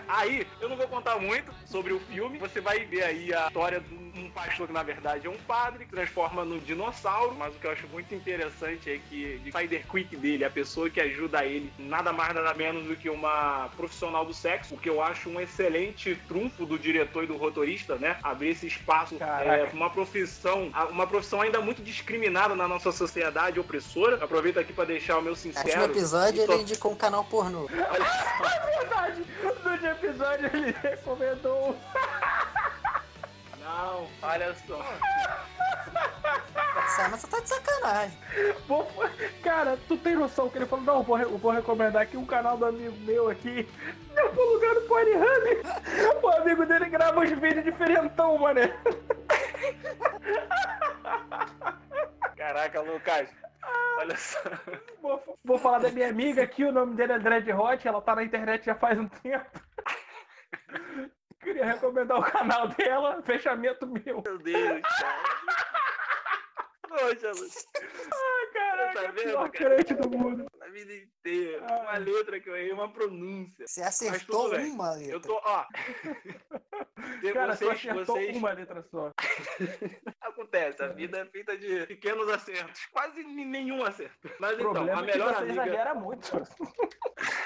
[0.08, 2.38] Aí, eu não vou contar muito sobre o filme.
[2.38, 5.84] Você vai ver aí a história de um pastor que na verdade é um padre
[5.84, 7.34] que transforma num dinossauro.
[7.34, 10.88] Mas o que eu acho muito interessante é que de Spider Quick dele, a pessoa
[10.90, 14.88] que ajuda ele, nada mais nada menos do que uma profissional do sexo, o que
[14.88, 18.16] eu acho um excelente trunfo do diretor e do roteirista, né?
[18.22, 24.22] Abrir esse espaço é, uma profissão, uma profissão ainda muito discriminada na nossa sociedade opressora.
[24.24, 25.66] Aproveito aqui para deixar o meu No sincero.
[25.66, 27.68] último episódio ele indicou um canal pornô.
[27.68, 27.74] Só.
[28.78, 29.24] Verdade.
[29.42, 31.76] No último episódio ele recomendou.
[33.60, 34.78] Não, olha só.
[36.96, 38.18] Sana, você tá de sacanagem.
[38.68, 38.86] Vou-
[39.42, 42.66] Cara, tu tem noção que ele falou, não, vou, vou recomendar aqui um canal do
[42.66, 43.68] amigo meu aqui.
[44.16, 45.62] Eu vou lugar do Pornhub.
[46.22, 48.72] O amigo dele grava uns vídeos diferentão, mané.
[52.54, 53.28] Caraca, Lucas.
[53.98, 54.38] Olha só.
[55.02, 58.14] Vou, vou falar da minha amiga aqui, o nome dele é Dread Hot, ela tá
[58.14, 59.60] na internet já faz um tempo.
[61.42, 64.22] Queria recomendar o canal dela, fechamento meu.
[64.24, 65.83] Meu Deus, cara.
[66.98, 67.66] Poxa, Lucas.
[68.52, 69.74] Caraca, Tá é o vendo, pior cara?
[69.76, 70.46] crente do mundo.
[70.60, 71.62] A vida inteira.
[71.82, 73.66] Uma letra que eu errei, uma pronúncia.
[73.66, 74.70] Você Mas acertou bem.
[74.72, 75.12] uma letra.
[75.12, 75.64] Eu tô, ó.
[77.34, 78.36] Cara, vocês, acertou vocês.
[78.36, 79.12] uma letra só.
[80.20, 82.86] Acontece, a vida é feita de pequenos acertos.
[82.86, 84.30] Quase nenhum acerto.
[84.38, 85.62] Mas então, problema a é que melhor você amiga.
[85.62, 86.30] exagera muito.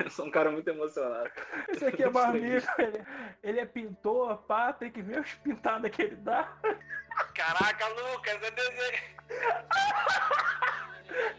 [0.00, 1.28] Eu sou um cara muito emocionado.
[1.68, 3.04] Esse aqui é amigo, ele,
[3.42, 6.56] ele é pintor, pá, tem que ver as pintadas que ele dá.
[7.34, 8.98] Caraca, Lucas, é desenho.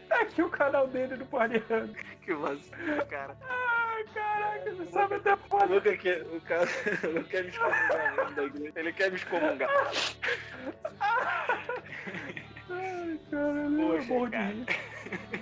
[0.08, 1.94] Tá aqui o canal dele no Pornhub.
[2.22, 3.36] Que vacilo, cara.
[3.48, 5.64] Ai, caraca, você sabe até O.
[5.66, 6.68] Lucas quer, o cara,
[7.04, 8.72] Lucas quer me excomungar da igreja.
[8.76, 9.70] Ele quer me excomungar.
[12.70, 14.44] Ai, cara, eu Poxa, morro de cara.
[14.46, 14.66] rir.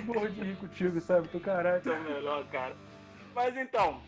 [0.05, 1.83] Morro de rir contigo, sabe, do caralho.
[1.85, 2.77] É o melhor, cara.
[3.35, 4.03] Mas então,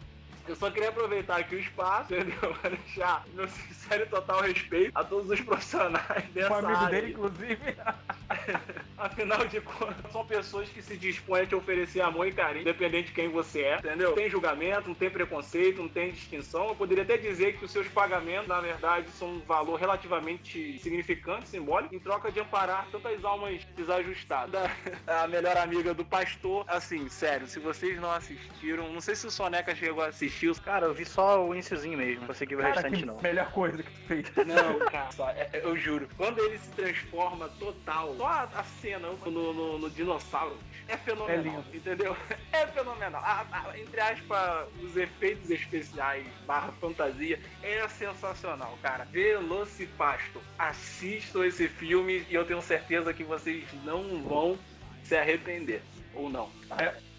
[0.48, 2.54] eu só queria aproveitar aqui o espaço, entendeu?
[2.60, 6.88] Pra deixar meu sincero e total respeito a todos os profissionais dessa Um amigo área.
[7.00, 7.58] dele, inclusive.
[8.96, 13.08] Afinal de contas, são pessoas que se dispõem a te oferecer amor e carinho, independente
[13.08, 14.10] de quem você é, entendeu?
[14.10, 16.68] Não tem julgamento, não tem preconceito, não tem distinção.
[16.68, 21.48] Eu poderia até dizer que os seus pagamentos, na verdade, são um valor relativamente significante,
[21.48, 24.50] simbólico, em troca de amparar tantas almas desajustadas.
[24.50, 24.70] Da-
[25.22, 29.30] A melhor amiga do pastor, assim, sério, se vocês não assistiram, não sei se o
[29.30, 30.29] Soneca chegou a assistir.
[30.64, 33.16] Cara, eu vi só o iniciozinho mesmo, não consegui ver o restante que não.
[33.20, 34.32] melhor coisa que tu fez.
[34.46, 36.08] Não, cara, só, é- é- eu juro.
[36.16, 40.56] Quando ele se transforma total, só a, a cena no, no- no dinossauro
[40.88, 41.38] é fenomenal.
[41.38, 41.64] É lindo.
[41.74, 42.16] Entendeu?
[42.52, 43.22] É fenomenal.
[43.24, 49.04] A- a- entre aspas, os efeitos especiais barra fantasia é sensacional, cara.
[49.06, 50.40] Velocipasto.
[50.58, 54.58] Assistam esse filme e eu tenho certeza que vocês não vão
[55.04, 55.82] se arrepender.
[56.14, 56.46] Ou não.
[56.46, 56.70] Os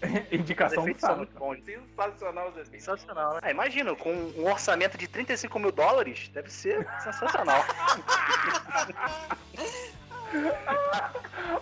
[0.32, 1.18] Indicação do são sábado.
[1.18, 1.58] muito bons.
[1.64, 2.84] Sensacional os efeitos.
[2.84, 3.40] Sensacional, né?
[3.42, 7.64] Ah, imagina, com um orçamento de 35 mil dólares, deve ser sensacional.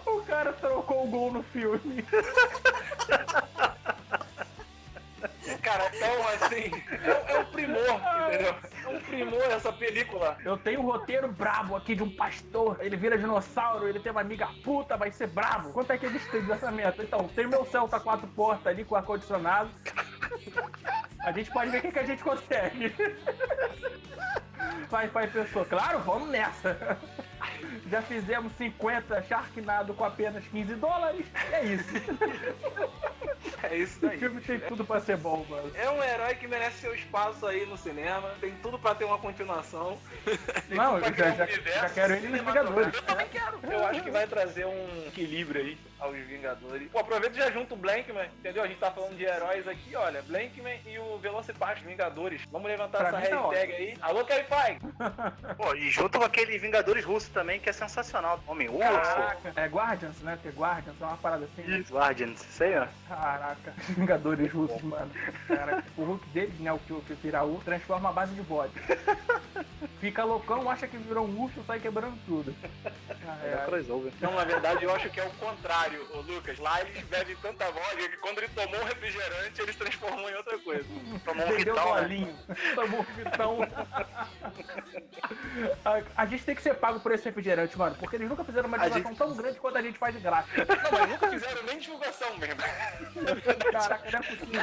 [0.07, 2.05] O cara trocou o gol no filme.
[5.63, 6.71] Cara, então assim,
[7.03, 8.55] é, é um primor, entendeu?
[8.85, 10.37] É um primor essa película.
[10.45, 12.77] Eu tenho um roteiro brabo aqui de um pastor.
[12.81, 15.73] Ele vira dinossauro, ele tem uma amiga puta, vai ser brabo.
[15.73, 17.03] Quanto é que eles têm de orçamento?
[17.03, 19.71] Então, tem meu Celta quatro portas ali com ar-condicionado.
[21.25, 22.95] A gente pode ver o que, que a gente consegue.
[24.91, 26.99] Pai, pai pensou, claro, vamos nessa.
[27.91, 31.27] Já fizemos 50 Sharknado com apenas 15 dólares.
[31.53, 31.91] É isso.
[33.63, 34.19] É isso O aí.
[34.19, 35.71] filme tem tudo pra ser bom, mano.
[35.75, 38.31] É um herói que merece seu espaço aí no cinema.
[38.41, 39.99] Tem tudo pra ter uma continuação.
[40.69, 42.95] Não, eu já, já, um universo já quero ele nos Vingadores.
[42.95, 43.59] Eu também quero.
[43.63, 46.91] Eu acho que vai trazer um equilíbrio aí aos Vingadores.
[46.91, 48.63] Pô, aproveita e já junta o Blankman, entendeu?
[48.63, 50.23] A gente tá falando de heróis aqui, olha.
[50.23, 52.43] Blankman e o Velocipasto, Vingadores.
[52.51, 53.97] Vamos levantar Pra essa tá hashtag aí.
[54.01, 54.79] Alô, Caifai!
[55.57, 58.41] Pô, e junto com aquele Vingadores russo também, que é sensacional.
[58.47, 59.53] Homem Urso, Caraca.
[59.57, 60.39] É Guardians, né?
[60.43, 61.83] Tem Guardians, é uma parada assim.
[61.91, 62.87] Guardians, isso aí, ó.
[63.09, 65.11] Caraca, Vingadores russos, mano.
[65.49, 66.73] Cara, o Hulk deles, né?
[66.73, 68.73] O que o Firaú, transforma a base de bode.
[70.01, 72.55] fica loucão, acha que virou um urso, sai quebrando tudo.
[73.45, 73.57] É é.
[73.65, 74.13] crossover.
[74.21, 76.59] Não, na verdade eu acho que é o contrário, ô Lucas.
[76.59, 80.35] Lá eles bebem tanta vodka que quando ele tomou um refrigerante, ele se transformou em
[80.35, 80.85] outra coisa.
[81.25, 82.01] Tomou um Vendeu vitão, né?
[82.01, 82.37] bolinho,
[82.75, 83.59] tomou um vitão.
[85.85, 88.69] a, a gente tem que ser pago por esse refrigerante, mano, porque eles nunca fizeram
[88.69, 90.49] uma divulgação tão grande quanto a gente faz de graça.
[90.57, 92.57] Não, mas nunca fizeram nem divulgação mesmo.
[93.73, 94.61] Caraca, não é possível.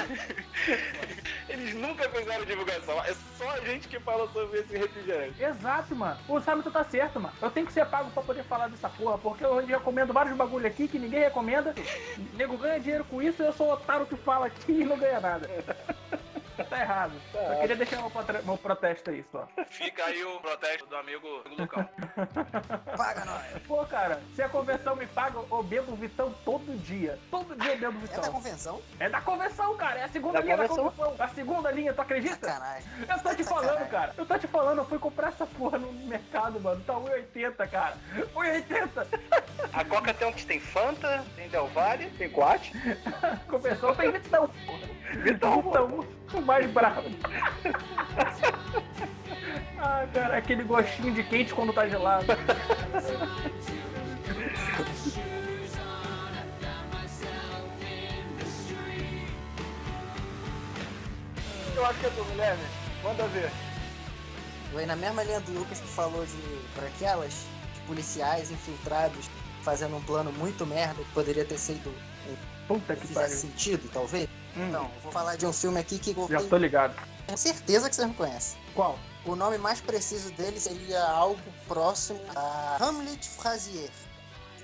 [1.50, 3.04] Eles nunca fizeram divulgação.
[3.06, 5.27] É só a gente que fala sobre esse refrigerante.
[5.40, 6.18] Exato, mano.
[6.28, 7.34] O Samito tá certo, mano.
[7.42, 10.68] Eu tenho que ser pago pra poder falar dessa porra, porque eu recomendo vários bagulho
[10.68, 11.74] aqui que ninguém recomenda.
[12.34, 14.98] Nego ganha dinheiro com isso e eu sou o otário que fala aqui e não
[14.98, 15.50] ganha nada.
[16.66, 17.14] Tá errado.
[17.34, 18.12] Eu queria deixar meu,
[18.44, 19.48] meu protesto aí só.
[19.70, 21.88] Fica aí o protesto do amigo Lucão.
[22.98, 23.46] Paga nós.
[23.68, 27.20] Pô, cara, se a convenção me paga, eu bebo Vitão todo dia.
[27.30, 28.34] Todo dia eu bebo É da Vitão.
[28.34, 28.82] convenção?
[29.00, 30.00] É da convenção, cara.
[30.00, 30.92] É a segunda Da linha da convenção.
[30.92, 31.26] convenção.
[31.26, 32.36] A segunda linha, tu acredita?
[32.36, 32.90] Sacanagem.
[33.08, 34.14] Eu tô te falando, cara.
[34.18, 36.84] Eu tô te falando, eu fui comprar essa porra no mercado, mano.
[36.86, 37.98] Tá 1,80, cara.
[38.34, 39.08] 1,80.
[39.74, 42.10] A Coca tem um que tem Fanta, tem Del Valle.
[42.18, 42.72] Tem quat?
[43.48, 44.98] Convenção tem Vitão, porra.
[45.24, 47.10] Vitão, Vitão, o mais bravo.
[49.80, 52.26] ah, cara, aquele gostinho de quente quando tá gelado.
[61.76, 62.64] Eu acho que é tu, Guilherme.
[63.04, 63.52] Manda ver.
[64.72, 66.38] Foi na mesma linha do Lucas que falou de
[66.76, 69.30] branquelas, de policiais infiltrados
[69.64, 71.94] fazendo um plano muito merda que poderia ter sido
[72.68, 73.48] Puta que fizesse pariu.
[73.54, 74.28] sentido, talvez.
[74.56, 76.96] Hum, Então, vou falar de um filme aqui que já tenho tô ligado.
[77.36, 78.58] certeza que vocês não conhecem.
[78.74, 78.98] Qual?
[79.26, 83.90] O nome mais preciso dele seria algo próximo a Hamlet Frazier.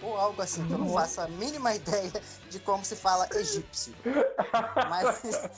[0.01, 2.11] Ou algo assim, que eu não faço a mínima ideia
[2.49, 3.93] de como se fala egípcio.
[4.89, 5.49] Mas,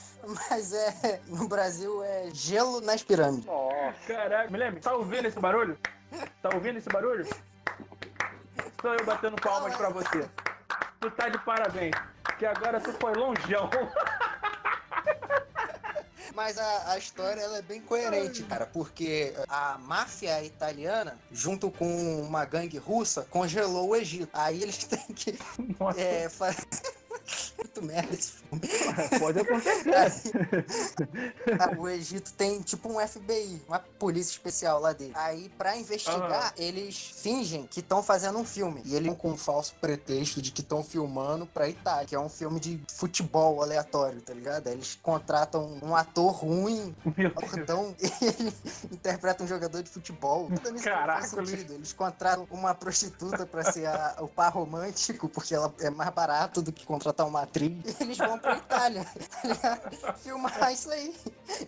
[0.48, 1.20] mas é.
[1.26, 3.44] No Brasil é gelo nas pirâmides.
[3.44, 3.94] Nossa.
[4.06, 5.76] Caraca, Guilherme, tá ouvindo esse barulho?
[6.40, 7.26] Tá ouvindo esse barulho?
[8.66, 10.28] Estou eu batendo palmas pra você.
[11.06, 11.94] Tu tá de parabéns,
[12.36, 13.70] que agora tu foi longeão.
[16.34, 22.20] Mas a, a história ela é bem coerente, cara, porque a máfia italiana, junto com
[22.22, 24.30] uma gangue russa, congelou o Egito.
[24.32, 25.38] Aí eles têm que
[25.96, 26.66] é, fazer.
[27.58, 28.68] Muito merda esse filme.
[29.18, 29.94] Pode acontecer.
[31.60, 35.12] Aí, o Egito tem tipo um FBI, uma polícia especial lá dele.
[35.14, 36.52] Aí, pra investigar, Aham.
[36.56, 38.82] eles fingem que estão fazendo um filme.
[38.84, 42.20] E eles vão com um falso pretexto de que estão filmando pra Itália, que é
[42.20, 44.66] um filme de futebol aleatório, tá ligado?
[44.68, 47.50] Aí eles contratam um ator ruim, meu Deus.
[47.50, 48.52] gordão, e ele
[48.92, 50.48] interpreta um jogador de futebol.
[50.62, 51.72] Tudo Caraca, não faz sentido.
[51.74, 56.60] Eles contratam uma prostituta pra ser a- o par romântico, porque ela é mais barato
[56.62, 57.72] do que contratar uma atriz.
[58.00, 59.04] Eles vão pra Itália
[60.00, 61.14] tá filmar isso aí.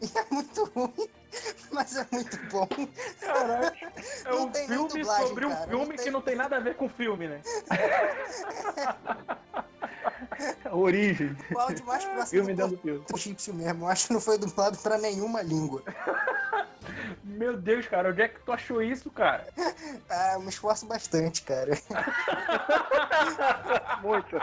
[0.02, 1.08] E é muito ruim,
[1.72, 2.68] mas é muito bom.
[3.20, 3.92] Caraca,
[4.24, 6.36] é Não um tem filme dublagem, sobre um cara, filme não que tem- não tem
[6.36, 7.40] nada a ver com filme, né?
[10.70, 11.36] Origem.
[11.54, 13.04] O áudio mais próximo Filme do dando filme.
[13.14, 13.84] egípcio mesmo.
[13.84, 15.82] Eu acho que não foi dublado pra nenhuma língua.
[17.24, 19.46] Meu Deus, cara, onde é que tu achou isso, cara?
[20.08, 21.72] Ah, eu me esforço bastante, cara.
[24.02, 24.36] Muito.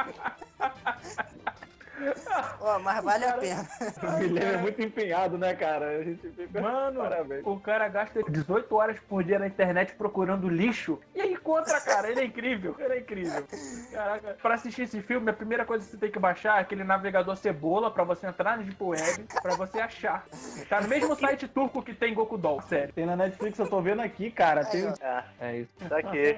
[2.84, 3.68] Mas vale a pena.
[4.15, 5.98] O Guilherme é muito empenhado, né, cara?
[5.98, 6.62] A gente fica.
[6.62, 7.41] Mano, Parabéns.
[7.46, 12.10] o cara gasta 18 horas por dia na internet procurando lixo e aí encontra, cara.
[12.10, 13.44] Ele é incrível, ele é incrível.
[13.91, 16.84] Caraca, pra assistir esse filme, a primeira coisa que você tem que baixar é aquele
[16.84, 20.26] navegador cebola pra você entrar no Deep Web, pra você achar.
[20.70, 22.94] Tá no mesmo site turco que tem Goku Doll, sério.
[22.94, 24.65] Tem na Netflix, eu tô vendo aqui, cara.
[24.65, 24.86] Tem...
[25.02, 25.72] Ah, é isso.
[25.89, 26.38] Tá aqui.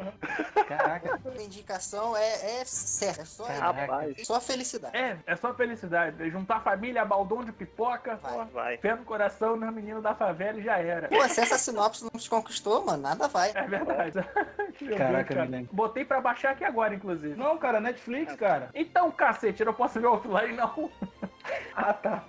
[0.67, 1.19] Caraca.
[1.37, 3.21] A indicação é, é certa.
[3.21, 4.15] É só, Rapaz.
[4.25, 4.95] só felicidade.
[4.95, 6.29] É, é só felicidade.
[6.29, 8.33] Juntar a família, baldão de pipoca, Vai.
[8.33, 8.77] ó, Vai.
[8.77, 11.07] fé no coração no menino da favela e já era.
[11.09, 13.51] Pô, se essa sinopse não te conquistou, mano, nada vai.
[13.53, 14.13] É verdade.
[14.97, 15.45] Caraca, cara.
[15.45, 15.69] Milene.
[15.71, 17.35] Botei pra baixar aqui agora, inclusive.
[17.35, 18.69] Não, cara, Netflix, cara.
[18.73, 20.89] Então, cacete, eu não posso ver offline, não.
[21.75, 22.23] Ah, tá.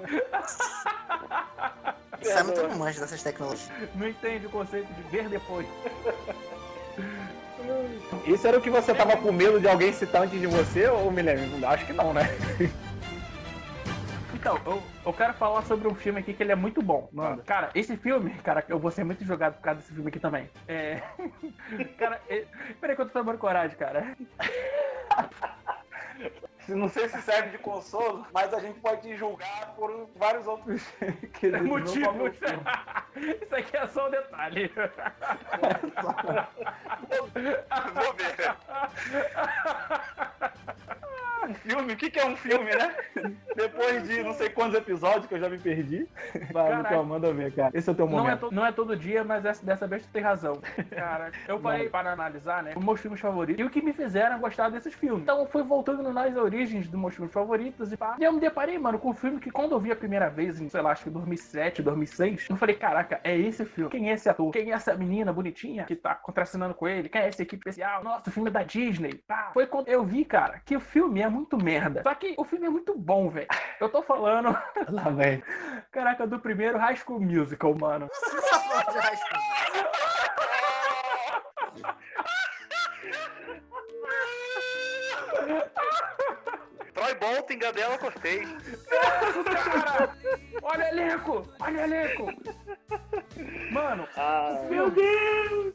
[2.22, 3.68] Sabe, tu não manja dessas tecnologias.
[3.96, 5.66] Não entende o conceito de ver depois.
[8.26, 11.10] Isso era o que você tava com medo de alguém citar antes de você, ou
[11.10, 11.64] Milene?
[11.64, 12.22] Acho que não, né?
[14.38, 17.08] Então, eu, eu quero falar sobre um filme aqui que ele é muito bom.
[17.12, 17.42] Manda.
[17.42, 20.48] Cara, esse filme, cara, eu vou ser muito jogado por causa desse filme aqui também.
[20.68, 21.02] É.
[21.98, 22.44] cara, é...
[22.80, 24.16] peraí que eu tô tomando coragem, cara.
[26.68, 30.82] Não sei se serve de consolo, mas a gente pode julgar por vários outros
[31.40, 32.36] só Motivos.
[33.42, 34.70] Isso aqui é só um detalhe.
[37.94, 38.54] Vou ver.
[41.46, 41.92] Um filme?
[41.92, 42.94] O que, que é um filme, né?
[43.56, 46.06] Depois de não sei quantos episódios que eu já me perdi.
[46.76, 47.70] Lucão, manda ver, cara.
[47.74, 48.40] Esse é o teu Não é, momento.
[48.48, 50.60] to- não é todo dia, mas essa- dessa vez tu tem razão.
[50.90, 52.72] Cara, eu parei para analisar, né?
[52.76, 55.22] Os meus filmes favoritos e o que me fizeram gostar desses filmes.
[55.22, 58.16] Então eu fui voltando nas origens dos meus filmes favoritos e pá.
[58.18, 60.60] E eu me deparei, mano, com um filme que quando eu vi a primeira vez,
[60.60, 63.90] em, sei lá, acho que 2007, 2006, eu falei, caraca, é esse filme.
[63.90, 64.50] Quem é esse ator?
[64.52, 67.08] Quem é essa menina bonitinha que tá contracenando com ele?
[67.08, 68.02] Quem é essa equipe especial?
[68.04, 69.14] Nossa, o filme é da Disney.
[69.26, 69.50] Pá.
[69.52, 72.02] Foi quando eu vi, cara, que o filme é muito merda.
[72.02, 73.46] Só que o filme é muito bom, velho.
[73.80, 74.48] Eu tô falando,
[74.88, 75.42] Lá, velho.
[75.92, 78.08] caraca, do primeiro High School Musical, mano.
[78.08, 79.88] Por favor, de High School Musical.
[87.08, 88.48] Troy Bolton Gabriela Cortez.
[89.64, 90.10] Cara,
[90.62, 91.48] olha o elenco!
[91.60, 92.32] Olha o elenco!
[93.70, 95.74] Mano, Ah, meu Deus!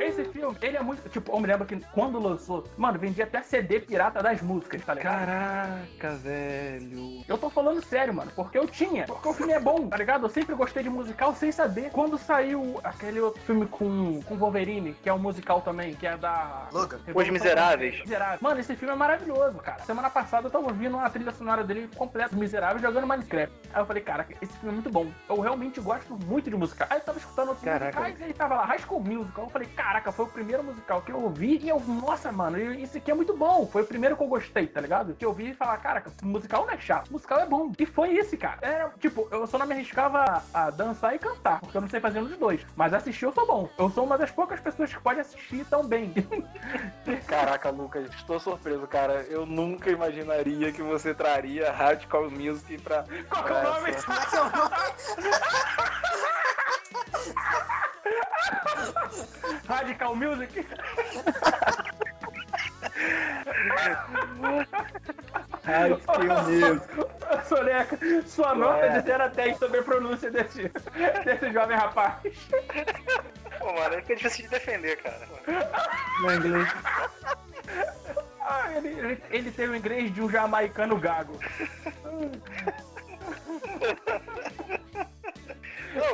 [0.00, 1.08] Esse filme, ele é muito.
[1.08, 4.94] Tipo, eu me lembro que quando lançou, mano, vendia até CD pirata das músicas, tá
[4.94, 5.18] ligado?
[5.26, 7.22] Caraca, velho.
[7.28, 9.04] Eu tô falando sério, mano, porque eu tinha.
[9.06, 10.24] Porque o filme é bom, tá ligado?
[10.26, 11.90] Eu sempre gostei de musical sem saber.
[11.90, 16.16] Quando saiu aquele outro filme com, com Wolverine, que é um musical também, que é
[16.16, 16.68] da.
[16.72, 16.98] Logan.
[17.14, 18.00] Os Miseráveis.
[18.00, 18.40] Miseráveis.
[18.40, 19.82] Mano, esse filme é maravilhoso, cara.
[19.84, 23.54] Semana passada eu tava ouvindo a trilha sonora dele completa, Os Miseráveis, jogando Minecraft.
[23.72, 25.06] Aí eu falei, cara, esse filme é muito bom.
[25.28, 26.88] Eu realmente gosto muito de musical.
[26.90, 28.00] Aí eu tava escutando outros Caraca.
[28.00, 29.44] musicais e aí tava lá, High School Musical.
[29.44, 32.98] Eu falei, caraca, foi o primeiro musical que eu ouvi e eu, nossa, mano, isso
[32.98, 33.66] aqui é muito bom.
[33.66, 35.14] Foi o primeiro que eu gostei, tá ligado?
[35.14, 37.72] Que eu vi e falar, caraca, musical não é chato, musical é bom.
[37.78, 38.58] E foi esse, cara.
[38.60, 42.00] Era, tipo, eu só não me arriscava a dançar e cantar, porque eu não sei
[42.00, 42.66] fazer um dos dois.
[42.74, 43.68] Mas assistir eu sou bom.
[43.78, 46.12] Eu sou uma das poucas pessoas que pode assistir tão bem.
[47.26, 49.22] Caraca, Lucas, estou surpreso, cara.
[49.28, 53.04] Eu nunca imaginaria que você traria Hardcore Music pra.
[53.28, 53.90] Qual que é o nome?
[53.90, 54.06] essa.
[54.06, 54.74] Como é que é o nome?
[59.68, 60.66] Radical Music?
[65.64, 66.80] Hardcore Music.
[67.48, 69.00] Soneca, sua nota É.
[69.00, 70.70] de 0 a 10 sobre a pronúncia desse,
[71.24, 72.14] desse jovem rapaz.
[73.58, 75.26] Pô, mano, fica difícil de defender, cara.
[76.20, 76.68] No inglês.
[78.46, 81.38] Ah, ele, ele, ele tem o inglês de um jamaicano gago.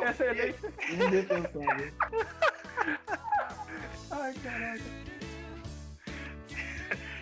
[0.09, 0.59] Excelente.
[0.93, 1.93] Indefensável.
[4.11, 5.10] Ai, caraca.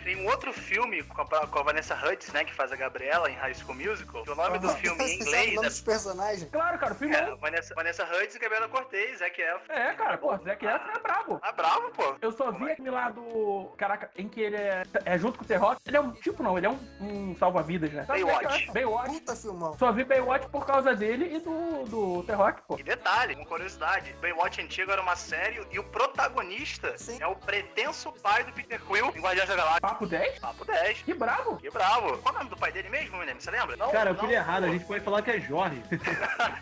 [0.09, 3.31] Tem um outro filme com a, com a Vanessa Hudgens, né, que faz a Gabriela
[3.31, 4.23] em High School Musical.
[4.23, 6.51] que O nome do filme em sabe o inglês nome é dos personagens?
[6.51, 7.37] Claro, cara, o filme É, é.
[7.37, 9.75] Vanessa, Vanessa Hudgens e Gabriela Cortez, Zac Efron.
[9.75, 11.39] É, cara, pô, Zac Efron é brabo.
[11.43, 12.17] Ah, bravo, pô.
[12.23, 13.71] Eu só vi aquele lá do.
[13.77, 15.79] Caraca, em que ele é, é junto com o T-Rock.
[15.85, 16.13] Ele é um.
[16.13, 18.05] Tipo, não, ele é um, um salva-vidas, né?
[18.05, 18.73] Baywatch.
[18.73, 19.11] Baywatch.
[19.11, 19.77] Puta filmão.
[19.77, 22.79] Só vi Baywatch por causa dele e do, do T-Rock, pô.
[22.79, 27.19] E detalhe, uma curiosidade, Baywatch Antigo era uma série e o protagonista Sim.
[27.21, 29.98] é o pretenso pai do Peter Quill em Guardiões da Galáxia.
[29.99, 30.39] Papo 10?
[30.39, 31.03] Papo 10.
[31.03, 31.57] Que brabo.
[31.57, 32.19] Que bravo.
[32.19, 33.35] Qual é o nome do pai dele mesmo, William?
[33.37, 33.77] Você lembra?
[33.77, 35.83] Não, Cara, eu fui errado, a gente pode falar que é Jorge.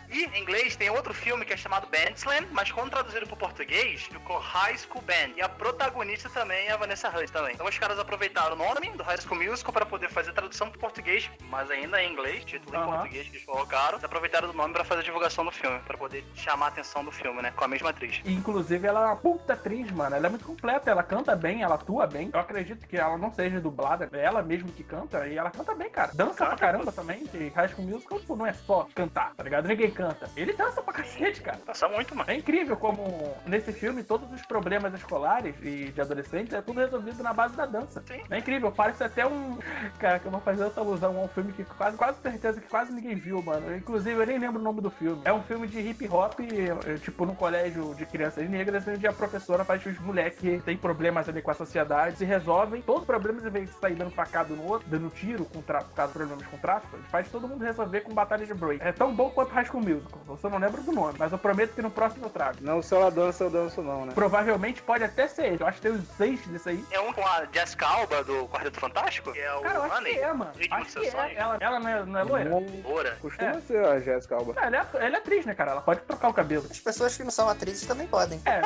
[0.09, 4.01] E em inglês tem outro filme que é chamado Bandsland, mas quando traduzido pro português,
[4.03, 5.35] ficou High School Band.
[5.35, 7.53] E a protagonista também é a Vanessa Hudgens também.
[7.53, 10.69] Então os caras aproveitaram o nome do High School Musical para poder fazer a tradução
[10.71, 12.91] pro português, mas ainda em inglês, título em Aham.
[12.93, 13.99] português que eles colocaram.
[14.01, 17.11] Aproveitaram o nome para fazer a divulgação do filme, para poder chamar a atenção do
[17.11, 17.51] filme, né?
[17.55, 18.21] Com a mesma atriz.
[18.25, 20.15] Inclusive, ela é uma puta atriz, mano.
[20.15, 22.31] Ela é muito completa, ela canta bem, ela atua bem.
[22.33, 25.73] Eu acredito que ela não seja dublada, é ela mesmo que canta, e ela canta
[25.75, 26.11] bem, cara.
[26.13, 29.67] Dança pra caramba também, de High School Musical, tipo, não é só cantar, tá ligado?
[29.67, 30.29] Ninguém canta.
[30.35, 31.57] Ele dança pra cacete, cara.
[31.65, 32.29] Passa muito, mano.
[32.29, 37.23] É incrível como nesse filme todos os problemas escolares e de adolescentes é tudo resolvido
[37.23, 38.03] na base da dança.
[38.07, 38.21] Sim.
[38.29, 39.57] É incrível, parece até um.
[39.99, 42.67] Cara, que eu vou fazer outra alusão a um filme que quase, quase certeza que
[42.67, 43.75] quase ninguém viu, mano.
[43.75, 45.21] Inclusive, eu nem lembro o nome do filme.
[45.25, 49.13] É um filme de hip hop, eh, tipo, num colégio de crianças negras, onde a
[49.13, 52.81] professora faz os moleques que têm problemas ali com a sociedade se resolvem.
[52.81, 55.91] Todos os problemas, em vez de sair dando facada no outro, dando tiro com tráfico,
[55.95, 58.83] caso problemas com tráfico, ele faz todo mundo resolver com batalha de break.
[58.83, 60.19] É tão bom quanto High School Musical.
[60.27, 62.57] Eu só não lembro do nome, mas eu prometo que no próximo eu trago.
[62.61, 64.11] Não, se ela dança, eu danço não, né?
[64.13, 65.57] Provavelmente pode até ser ele.
[65.63, 66.85] Eu acho que tem uns seis desse aí.
[66.91, 69.95] É um com a Jessica Alba do Quarteto Fantástico, que é o Cara, eu acho
[69.97, 70.13] Honey.
[70.13, 70.51] que é, mano.
[70.71, 71.33] Acho que é.
[71.35, 72.49] Ela, ela não, é, não é loira?
[72.83, 73.17] Loura.
[73.21, 73.61] Costuma É.
[73.61, 74.53] ser a Jéssica Alba.
[74.57, 75.71] Ah, Ela é, ela é atriz, né, cara?
[75.71, 76.65] Ela pode trocar o cabelo.
[76.69, 78.41] As pessoas que não são atrizes também podem.
[78.45, 78.61] É.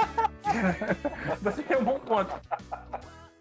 [1.42, 2.34] Você tem um bom ponto.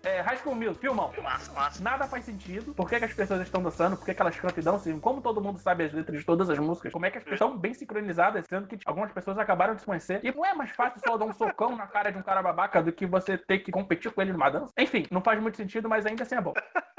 [0.02, 1.12] É, High School Music, filmão.
[1.22, 1.82] Massa, massa.
[1.82, 2.74] Nada faz sentido.
[2.74, 3.96] Por que, que as pessoas estão dançando?
[3.98, 4.98] Por que, que elas cantam e dançam?
[5.00, 6.90] Como todo mundo sabe as letras de todas as músicas?
[6.92, 9.86] Como é que as pessoas estão bem sincronizadas, sendo que algumas pessoas acabaram de se
[9.86, 10.20] conhecer?
[10.24, 12.82] E não é mais fácil só dar um socão na cara de um cara babaca
[12.82, 14.72] do que você ter que competir com ele numa dança?
[14.78, 16.54] Enfim, não faz muito sentido, mas ainda assim é bom.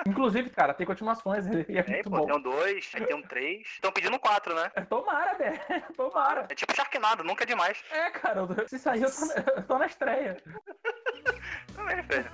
[0.06, 2.26] Inclusive, cara, tem continuações e é Tem, muito pô, bom.
[2.28, 3.68] tem um dois, aí tem um três.
[3.68, 4.72] Estão pedindo um quatro, né?
[4.76, 5.60] É, Tomara, velho.
[5.98, 6.46] Tomara.
[6.50, 7.84] É tipo Sharknado, nunca é demais.
[7.92, 10.38] É, cara, se sair, eu tô, na- eu tô na estreia.
[11.76, 12.30] Também, velho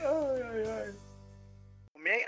[0.00, 0.94] ai, ai, ai.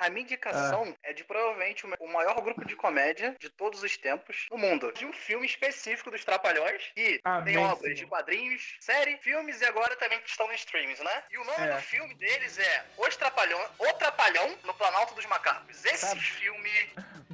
[0.01, 4.47] A minha indicação é de provavelmente o maior grupo de comédia de todos os tempos
[4.51, 4.91] no mundo.
[4.93, 7.95] De um filme específico dos Trapalhões, e tem obras sim.
[7.95, 11.23] de quadrinhos, série, filmes e agora também que estão nos streams, né?
[11.31, 11.75] E o nome é.
[11.75, 15.85] do filme deles é Os Trapalhões, O Trapalhão no Planalto dos Macacos.
[15.85, 16.21] Esse Sabe?
[16.21, 16.71] filme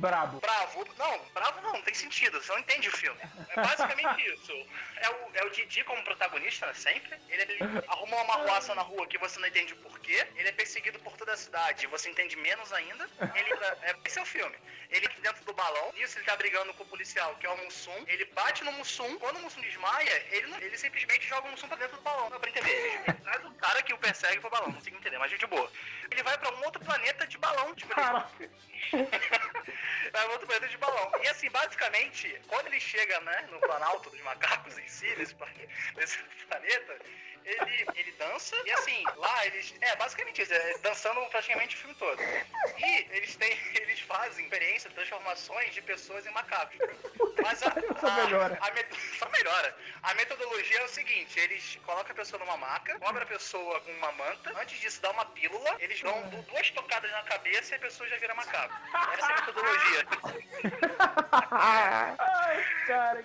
[0.03, 0.41] Brabo.
[0.41, 0.85] Bravo.
[0.99, 2.43] Não, bravo não, não tem sentido.
[2.43, 3.21] Você não entende o filme.
[3.51, 4.53] É basicamente isso.
[4.97, 7.17] É o, é o Didi como protagonista, né, sempre.
[7.29, 10.27] Ele, ele arruma uma arruaça na rua que você não entende o porquê.
[10.35, 13.09] Ele é perseguido por toda a cidade, você entende menos ainda.
[13.35, 14.57] Ele, é, esse é o filme.
[14.91, 18.05] Ele dentro do balão, nisso ele tá brigando com o policial, que é o Mussum.
[18.09, 19.19] Ele bate no Mussum.
[19.21, 22.25] Quando o Mussum desmaia, ele, não- ele simplesmente joga o Mussum pra dentro do balão.
[22.25, 22.71] Não dá pra entender.
[23.07, 24.67] Ele, traz o cara que o persegue pro balão.
[24.67, 25.71] Não consigo entender, mas gente boa.
[26.11, 27.73] Ele vai pra um outro planeta de balão.
[27.75, 28.51] Tipo, ele-.
[30.13, 31.13] Vai outro de balão.
[31.23, 36.99] E assim, basicamente, quando ele chega, né, no Planalto dos Macacos em si, nesse planeta,
[37.45, 39.75] ele, ele dança e assim, lá eles.
[39.81, 42.21] É, basicamente isso, é dançando praticamente o filme todo.
[42.23, 43.53] E eles têm.
[43.83, 46.77] Eles fazem experiência, transformações de pessoas em macacos.
[47.43, 47.73] Mas a.
[48.01, 48.59] Só a- melhora.
[48.61, 49.77] a met- Só melhora.
[50.03, 53.91] A metodologia é o seguinte: eles colocam a pessoa numa maca, cobrem a pessoa com
[53.93, 57.77] uma manta, antes disso dá uma pílula, eles dão du- duas tocadas na cabeça e
[57.77, 58.75] a pessoa já vira macaco.
[59.19, 60.07] Essa é a metodologia.
[61.51, 62.17] Ai,
[62.87, 63.23] cara.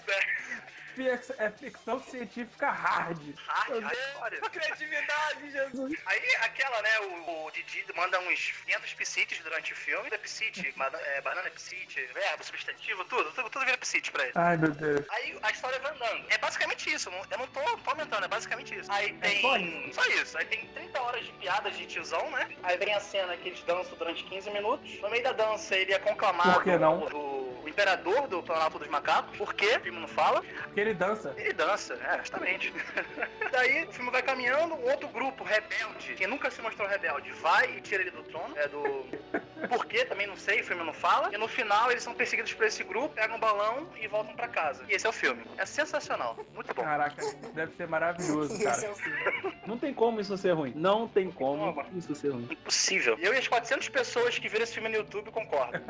[1.38, 3.20] É ficção científica hard.
[3.48, 4.42] Hard, hardcore.
[4.52, 5.94] Criatividade, Jesus.
[6.06, 10.10] Aí aquela, né, o, o Didi manda uns 500 psites durante o filme.
[10.10, 10.74] Da psite,
[11.06, 14.32] é, banana psite, verbo, substantivo, tudo, tudo, tudo vira psite pra ele.
[14.36, 15.06] Ai, meu Deus.
[15.10, 16.26] Aí a história vai andando.
[16.30, 17.10] É basicamente isso.
[17.12, 18.92] não- Eu não tô, tô aumentando, é basicamente isso.
[18.92, 19.42] Aí tem.
[19.42, 19.94] só isso?
[19.94, 20.38] Só isso.
[20.38, 22.50] Aí tem 30 horas de piadas de tiozão, né?
[22.64, 25.00] Aí vem a cena que eles dançam durante 15 minutos.
[25.02, 27.00] No meio da dança, ele é conclamado Por que não?
[27.06, 27.37] do
[27.68, 29.38] o imperador do Planalto dos Macacos.
[29.38, 29.78] Por quê?
[29.78, 30.42] O filme não fala.
[30.42, 31.34] Porque ele dança.
[31.38, 32.74] Ele dança, é, justamente.
[33.52, 37.78] Daí o filme vai caminhando, um outro grupo rebelde, que nunca se mostrou rebelde, vai
[37.78, 38.58] e tira ele do trono.
[38.58, 39.06] É do.
[39.70, 40.06] Por quê?
[40.06, 41.34] Também não sei, o filme não fala.
[41.34, 44.48] E no final eles são perseguidos por esse grupo, pegam um balão e voltam pra
[44.48, 44.84] casa.
[44.88, 45.44] E esse é o filme.
[45.58, 46.38] É sensacional.
[46.54, 46.84] Muito bom.
[46.84, 47.22] Caraca,
[47.54, 48.92] deve ser maravilhoso, Esse é cara.
[48.92, 49.58] o filme.
[49.66, 50.74] Não tem como isso ser ruim.
[50.76, 52.48] Não tem como isso ser ruim.
[52.52, 53.18] Impossível.
[53.20, 55.82] Eu e as 400 pessoas que viram esse filme no YouTube concordam.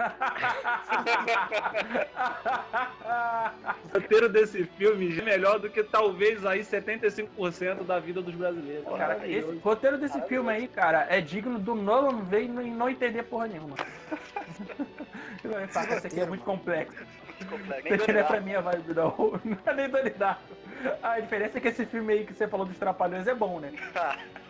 [3.94, 8.86] O roteiro desse filme é melhor do que talvez aí 75% da vida dos brasileiros.
[8.98, 13.24] Cara, esse roteiro desse filme aí, cara, é digno do Nolan ver e não- entender
[13.24, 13.76] porra nenhuma.
[15.94, 16.98] Esse aqui é muito complexo.
[17.50, 18.12] Complexo.
[18.12, 19.40] Não é pra minha vibe, não.
[19.44, 19.88] Não é nem.
[21.04, 23.72] A diferença é que esse filme aí que você falou dos Trapalhões é bom, né?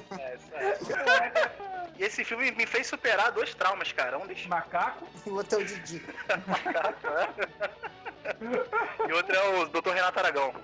[0.00, 0.38] É,
[1.10, 1.32] aí.
[1.98, 4.18] E esse filme me fez superar dois traumas, cara.
[4.18, 6.04] Um deles Macaco, E o outro é o Didi.
[9.08, 9.90] e outro é o Dr.
[9.90, 10.54] Renato Aragão.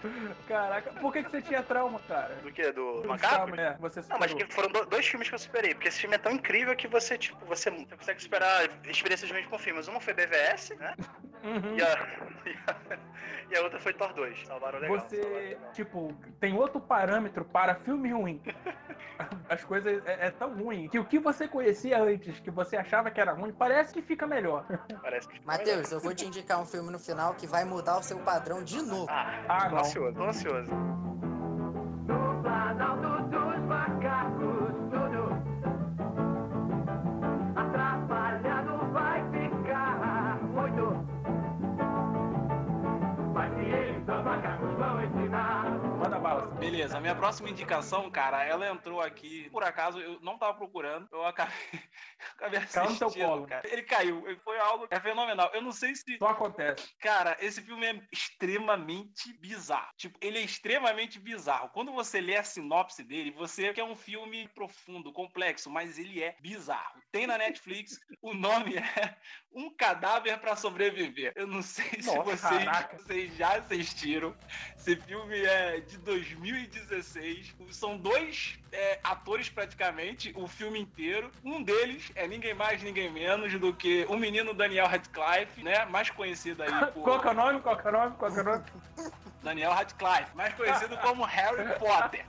[0.47, 2.35] caraca, por que, que você tinha trauma, cara?
[2.37, 2.71] Do que?
[2.73, 3.35] Do Macaco?
[3.35, 6.01] traumas, É, você Não, mas que foram do- dois filmes que eu superei, porque esse
[6.01, 9.89] filme é tão incrível que você, tipo, você, você consegue superar experiências ruins com filmes.
[9.89, 10.95] Uma foi BVS, né?
[11.43, 11.77] Uhum.
[11.77, 11.89] E a,
[12.47, 12.99] e a,
[13.51, 14.47] e a outra foi Thor 2.
[14.73, 14.99] Legal.
[14.99, 15.73] Você, legal.
[15.73, 18.41] tipo, tem outro parâmetro para filme ruim.
[19.49, 23.11] As coisas é, é tão ruim que o que você conhecia antes, que você achava
[23.11, 24.65] que era ruim, parece que fica melhor.
[25.03, 27.99] Parece que ficou Matheus, eu vou te indicar um filme no final que vai mudar
[27.99, 29.07] o seu padrão de novo.
[29.09, 29.79] Ah, Ah, tô não.
[29.81, 30.71] ansioso, tô ansioso.
[44.19, 45.94] Os macacos, vão ensinar.
[46.05, 46.47] Manda bala.
[46.57, 51.09] Beleza, a minha próxima indicação, cara, ela entrou aqui, por acaso, eu não tava procurando,
[51.11, 51.55] eu acabei,
[52.37, 53.47] acabei Caiu no teu assistindo, colo.
[53.47, 53.67] cara.
[53.73, 55.51] Ele caiu, foi algo é fenomenal.
[55.55, 56.95] Eu não sei se Só acontece.
[57.01, 59.89] Cara, esse filme é extremamente bizarro.
[59.97, 61.71] Tipo, ele é extremamente bizarro.
[61.71, 66.37] Quando você lê a sinopse dele, você quer um filme profundo, complexo, mas ele é
[66.39, 67.01] bizarro.
[67.11, 68.85] Tem na Netflix, o nome é
[69.57, 71.33] Um Cadáver pra Sobreviver.
[71.37, 72.99] Eu não sei se Nossa, vocês, caraca.
[72.99, 74.37] vocês já assistiram.
[74.77, 77.55] Esse filme é de 2016.
[77.71, 81.31] São dois é, atores praticamente, o filme inteiro.
[81.45, 85.85] Um deles é ninguém mais, ninguém menos do que o menino Daniel Radcliffe, né?
[85.87, 87.61] Mais conhecido aí por Qual que é o nome?
[87.61, 88.17] Qual que é o nome?
[88.17, 88.65] Qual que é o nome?
[89.43, 92.25] Daniel Radcliffe, mais conhecido como Harry Potter.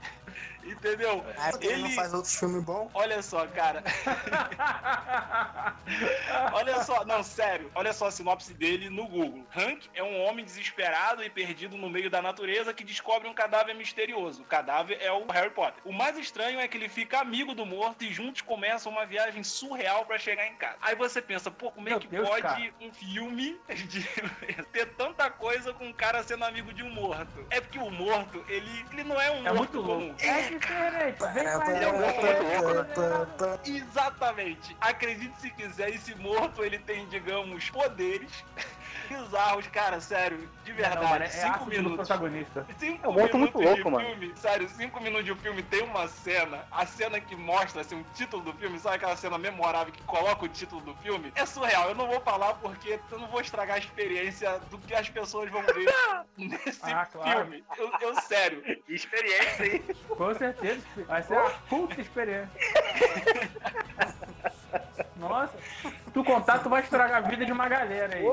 [0.66, 1.24] Entendeu?
[1.38, 2.90] Ah, porque ele não faz outros filmes bons.
[2.94, 3.82] Olha só, cara.
[6.52, 7.70] olha só, não, sério.
[7.74, 9.46] Olha só a sinopse dele no Google.
[9.56, 13.74] Hank é um homem desesperado e perdido no meio da natureza que descobre um cadáver
[13.74, 14.42] misterioso.
[14.42, 15.80] O cadáver é o Harry Potter.
[15.84, 19.42] O mais estranho é que ele fica amigo do morto e juntos começam uma viagem
[19.42, 20.76] surreal pra chegar em casa.
[20.82, 22.70] Aí você pensa, pô, como é Meu que Deus, pode cara.
[22.80, 24.02] um filme de
[24.72, 27.46] ter tanta coisa com um cara sendo amigo de um morto?
[27.50, 30.00] É porque o morto, ele, ele não é um É morto muito louco.
[30.00, 30.14] comum.
[30.18, 31.18] É, diferente.
[31.32, 31.68] Vem mais.
[31.68, 33.58] Ele é um morto muito louco, né?
[33.64, 34.76] Exatamente.
[34.80, 38.44] Acredite se quiser, esse morto ele tem, digamos, poderes
[39.06, 41.02] bizarros, cara, sério, de verdade.
[41.02, 41.96] Não, mano, é cinco minutos.
[42.08, 42.66] protagonista.
[42.78, 44.06] Cinco É um minutos muito de louco, mano.
[44.08, 48.04] filme, sério, cinco minutos de filme tem uma cena, a cena que mostra assim, o
[48.14, 51.32] título do filme, sabe aquela cena memorável que coloca o título do filme?
[51.34, 54.94] É surreal, eu não vou falar porque eu não vou estragar a experiência do que
[54.94, 55.86] as pessoas vão ver
[56.36, 57.40] nesse Ah, claro.
[57.42, 57.64] filme.
[57.78, 58.62] Eu, eu, sério.
[58.88, 59.78] Experiência aí.
[60.16, 60.80] Com certeza.
[61.06, 62.50] Vai ser uma puta experiência.
[65.28, 65.58] Nossa,
[66.12, 68.24] tu contar, tu vai estragar a vida de uma galera aí.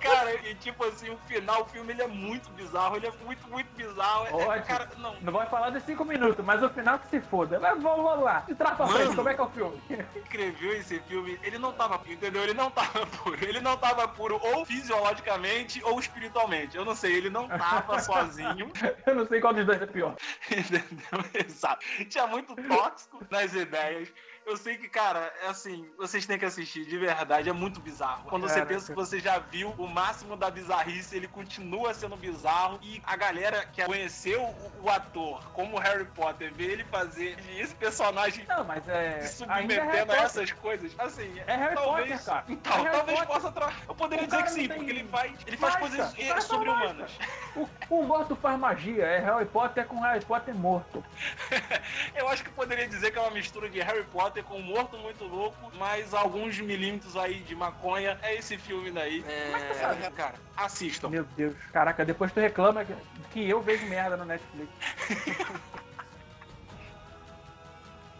[0.00, 3.46] Cara, e tipo assim, o final, o filme ele é muito bizarro, ele é muito,
[3.48, 4.26] muito bizarro.
[4.26, 4.66] É- Ótimo.
[4.66, 7.58] cara, não, Não vai falar dos cinco minutos, mas o final que se foda.
[7.60, 8.40] Mas vamos, vamos lá.
[8.40, 9.82] De trás pra frente, como é que é o filme?
[10.16, 12.42] escreveu esse filme, ele não tava, entendeu?
[12.42, 13.36] Ele não tava puro.
[13.44, 16.76] Ele não tava puro ou fisiologicamente ou espiritualmente.
[16.76, 18.70] Eu não sei, ele não tava sozinho.
[19.06, 20.14] Eu não sei qual dos dois é pior.
[20.50, 21.24] Entendeu?
[21.46, 21.84] Exato.
[22.08, 24.08] Tinha muito tóxico nas ideias.
[24.44, 28.24] Eu sei que, cara, é assim, vocês têm que assistir, de verdade, é muito bizarro.
[28.28, 32.78] Quando você pensa que você já viu o máximo da bizarrice, ele continua sendo bizarro.
[32.82, 37.74] E a galera que conheceu o, o ator como Harry Potter, vê ele fazer esse
[37.76, 39.20] personagem Não, mas é.
[39.20, 40.22] se é submetendo a Potter.
[40.22, 42.44] essas coisas, assim, É Harry talvez, Potter, cara.
[42.48, 43.34] Então, É Harry talvez Potter.
[43.34, 43.72] possa tra...
[43.88, 46.04] Eu poderia O dizer que sim, porque ele faz, ele faz mágica.
[46.04, 47.12] coisas eh, sobre-humanas.
[47.54, 49.04] O, o morto faz magia.
[49.04, 51.04] É Harry Potter com Harry Potter morto.
[52.14, 54.96] Eu acho que poderia dizer que é uma mistura de Harry Potter com um Morto
[54.98, 58.16] Muito Louco, mais alguns milímetros aí de maconha.
[58.22, 59.24] É esse filme daí.
[59.26, 61.08] É, cara, assistam.
[61.08, 61.56] Meu Deus.
[61.72, 62.86] Caraca, depois tu reclama
[63.32, 64.70] que, eu vejo merda no Netflix.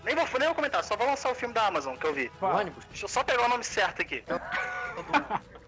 [0.04, 2.28] Nem vou, nem vou comentar, só vou lançar o filme da Amazon que eu vi.
[2.40, 2.84] O ônibus.
[2.86, 4.24] Deixa eu só pegar o nome certo aqui.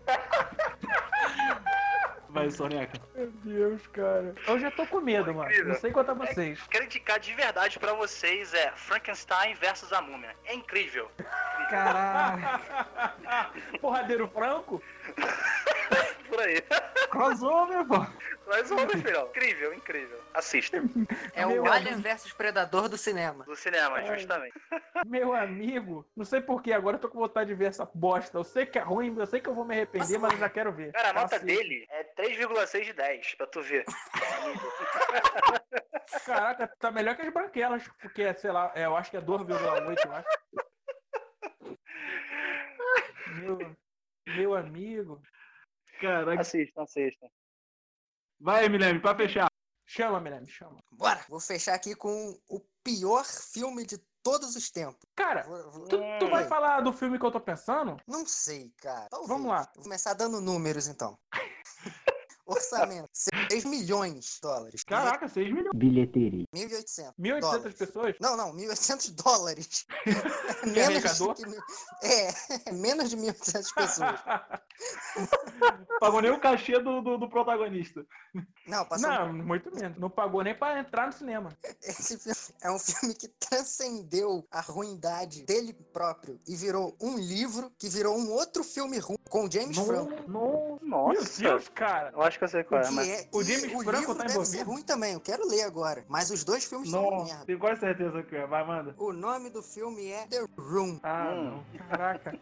[2.35, 3.01] Vai, Soneca.
[3.15, 4.35] Meu Deus, cara.
[4.49, 5.49] Eu já tô com medo, mano.
[5.49, 5.73] Incrível.
[5.73, 6.61] Não sei quanto a vocês.
[6.69, 10.35] Quero indicar de verdade pra vocês é Frankenstein versus a Múmia.
[10.45, 11.09] É incrível.
[11.71, 12.43] Caralho.
[13.81, 14.83] Porradeiro Franco?
[16.29, 16.61] Por aí.
[17.09, 18.05] Crossover, pô.
[18.47, 19.27] Mas meu filhão.
[19.29, 20.21] Incrível, incrível.
[20.35, 20.83] Assista.
[21.33, 23.45] É Meu o Alien versus Predador do cinema.
[23.45, 24.19] Do cinema, Ai.
[24.19, 24.55] justamente.
[25.07, 26.07] Meu amigo.
[26.17, 28.39] Não sei porquê, agora eu tô com vontade de ver essa bosta.
[28.39, 30.49] Eu sei que é ruim, eu sei que eu vou me arrepender, mas eu já
[30.49, 30.93] quero ver.
[30.93, 31.47] Cara, a nota Assista.
[31.47, 33.85] dele é 3,6 de 10, pra tu ver.
[36.25, 40.07] Caraca, tá melhor que as branquelas, porque, sei lá, é, eu acho que é 2,8,
[40.07, 40.29] eu acho.
[43.35, 43.59] Meu,
[44.27, 45.21] meu amigo.
[46.01, 46.41] Caraca.
[46.41, 47.27] Assistam, assistam.
[48.41, 49.49] Vai, Milene, pra fechar.
[49.87, 50.79] Chama, Miranda, chama.
[50.91, 51.25] Bora!
[51.29, 54.99] Vou fechar aqui com o pior filme de todos os tempos.
[55.15, 55.45] Cara,
[55.89, 57.97] tu, tu vai falar do filme que eu tô pensando?
[58.07, 59.09] Não sei, cara.
[59.11, 59.29] Talvez.
[59.29, 59.71] Vamos lá.
[59.75, 61.19] Vou começar dando números, então.
[62.47, 63.09] Orçamento:
[63.51, 64.85] 6 milhões de dólares.
[64.85, 65.75] Caraca, 6 milhões.
[65.75, 66.47] 1.800.
[67.19, 67.75] 1.800 dólares.
[67.77, 68.15] pessoas?
[68.21, 69.87] Não, não, 1.800 dólares.
[70.65, 70.71] Que
[71.35, 71.63] de mil-
[72.03, 74.21] É, menos de 1.800 pessoas.
[76.01, 78.05] Pagou nem o cachê do, do, do protagonista.
[78.67, 79.09] Não, passou.
[79.09, 79.99] Não, muito menos.
[79.99, 81.51] Não pagou nem pra entrar no cinema.
[81.83, 87.71] Esse filme é um filme que transcendeu a ruindade dele próprio e virou um livro
[87.79, 90.13] que virou um outro filme ruim com o James Franco.
[90.31, 91.43] Não, Nossa.
[91.43, 92.11] Meu Deus, cara.
[92.11, 93.29] Eu acho que eu sei qual é, mas.
[93.33, 94.65] o James o Franco tá deve ser envolvido?
[94.71, 96.05] ruim também, eu quero ler agora.
[96.09, 97.45] Mas os dois filmes são uma Não, merda.
[97.47, 98.47] tenho quase certeza que é.
[98.47, 98.95] Vai, manda.
[98.99, 100.99] O nome do filme é The Room.
[101.03, 101.45] Ah, Hum.
[101.73, 101.89] não.
[101.89, 102.39] Caraca.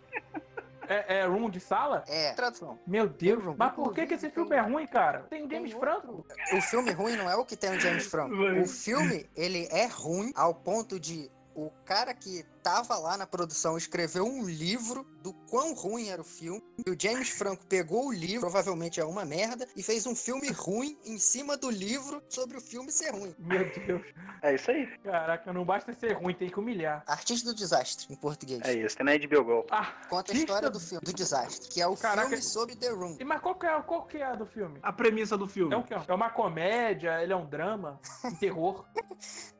[0.88, 2.02] É, é room de sala?
[2.08, 2.78] É, tradução.
[2.86, 3.42] Meu Deus.
[3.42, 3.54] Room.
[3.56, 5.20] Mas por que, que esse filme é ruim, cara?
[5.30, 5.72] Tem James.
[5.72, 6.26] Franco.
[6.52, 8.34] O filme ruim não é o que tem o James Franco.
[8.34, 13.76] O filme, ele é ruim ao ponto de o cara que tava lá na produção
[13.76, 16.62] escreveu um livro do quão ruim era o filme.
[16.86, 20.50] E o James Franco pegou o livro, provavelmente é uma merda, e fez um filme
[20.50, 23.34] ruim em cima do livro sobre o filme ser ruim.
[23.38, 24.02] Meu Deus.
[24.42, 24.86] É isso aí.
[25.04, 27.02] Caraca, não basta ser ruim, tem que humilhar.
[27.06, 28.60] Artista do Desastre, em português.
[28.64, 28.96] É isso.
[28.96, 29.66] Tem na HBO Go.
[29.70, 32.28] Ah, Conta a história do filme, do desastre, que é o Caraca.
[32.28, 33.16] filme sobre The Room.
[33.20, 34.78] E, Mas qual que, é, qual que é a do filme?
[34.82, 35.72] A premissa do filme.
[35.74, 38.84] É, um, é uma comédia, ele é um drama, um terror.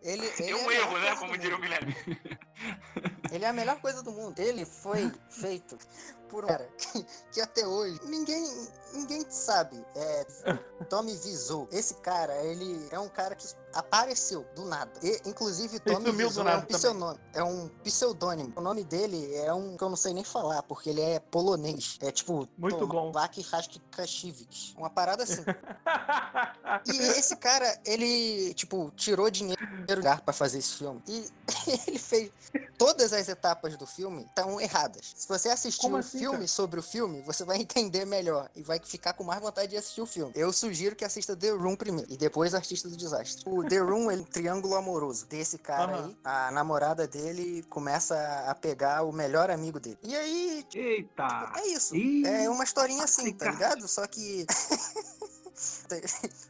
[0.02, 1.14] Ele, ele É um melhor erro, né?
[1.14, 1.60] Como diria o.
[1.60, 1.96] Guilherme.
[3.30, 4.38] Ele é a melhor coisa do mundo.
[4.38, 5.78] Ele foi feito
[6.32, 8.42] por um cara que, que até hoje ninguém,
[8.94, 9.84] ninguém sabe.
[9.94, 10.26] É
[10.88, 11.68] Tommy Wiseau.
[11.70, 14.90] Esse cara, ele é um cara que apareceu do nada.
[15.02, 18.52] E, inclusive, Tommy Wiseau é um, pseudônimo, é um pseudônimo.
[18.56, 21.98] O nome dele é um que eu não sei nem falar, porque ele é polonês.
[22.00, 23.12] É tipo Muito bom.
[23.12, 24.74] Tomak Raskashivich.
[24.76, 25.44] Uma parada assim.
[26.86, 31.02] E esse cara, ele, tipo, tirou dinheiro do lugar pra fazer esse filme.
[31.06, 31.30] E
[31.86, 32.32] ele fez.
[32.78, 35.12] Todas as etapas do filme estão erradas.
[35.14, 36.18] Se você assistiu Como assim?
[36.22, 39.76] Filme sobre o filme, você vai entender melhor e vai ficar com mais vontade de
[39.76, 40.32] assistir o filme.
[40.34, 43.42] Eu sugiro que assista The Room primeiro e depois Artista do Desastre.
[43.46, 46.06] O The Room é um triângulo amoroso desse cara Aham.
[46.06, 46.16] aí.
[46.24, 49.98] A namorada dele começa a pegar o melhor amigo dele.
[50.02, 51.52] E aí, Eita!
[51.56, 51.94] é isso.
[52.26, 53.86] É uma historinha assim, tá ligado?
[53.88, 54.46] Só que.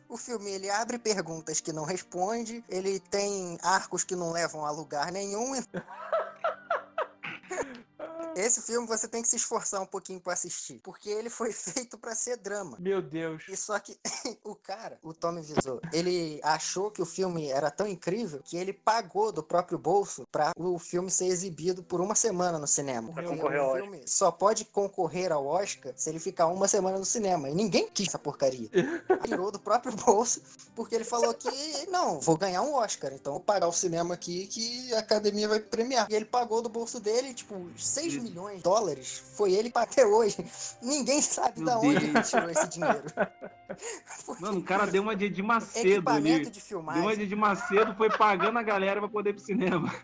[0.09, 4.70] o filme ele abre perguntas que não responde, ele tem arcos que não levam a
[4.70, 5.55] lugar nenhum.
[8.37, 11.99] Esse filme você tem que se esforçar um pouquinho pra assistir, porque ele foi feito
[11.99, 12.76] pra ser drama.
[12.80, 13.45] Meu Deus.
[13.49, 13.99] E só que
[14.45, 18.72] o cara, o Tommy Wiseau, ele achou que o filme era tão incrível que ele
[18.72, 23.12] pagou do próprio bolso pra o filme ser exibido por uma semana no cinema.
[23.12, 26.99] Pra Porque concorrer ao filme só pode concorrer ao Oscar se ele ficar uma semana
[26.99, 27.49] no cinema.
[27.49, 28.68] E ninguém quis essa porcaria.
[29.24, 30.43] Tirou do próprio bolso,
[30.74, 31.51] porque ele falou que
[31.91, 35.61] não, vou ganhar um Oscar, então vou pagar o cinema aqui que a academia vai
[35.61, 36.07] premiar.
[36.11, 39.23] E ele pagou do bolso dele, tipo, 6 milhões de dólares.
[39.37, 40.37] Foi ele para até hoje.
[40.81, 42.31] Ninguém sabe Meu da onde ele Deus.
[42.31, 43.03] tirou esse dinheiro.
[44.41, 47.03] Mano, o cara deu uma de Edir Macedo Equipamento de Deu filmagem.
[47.03, 49.95] uma de Edir Macedo, foi pagando a galera pra poder ir pro cinema.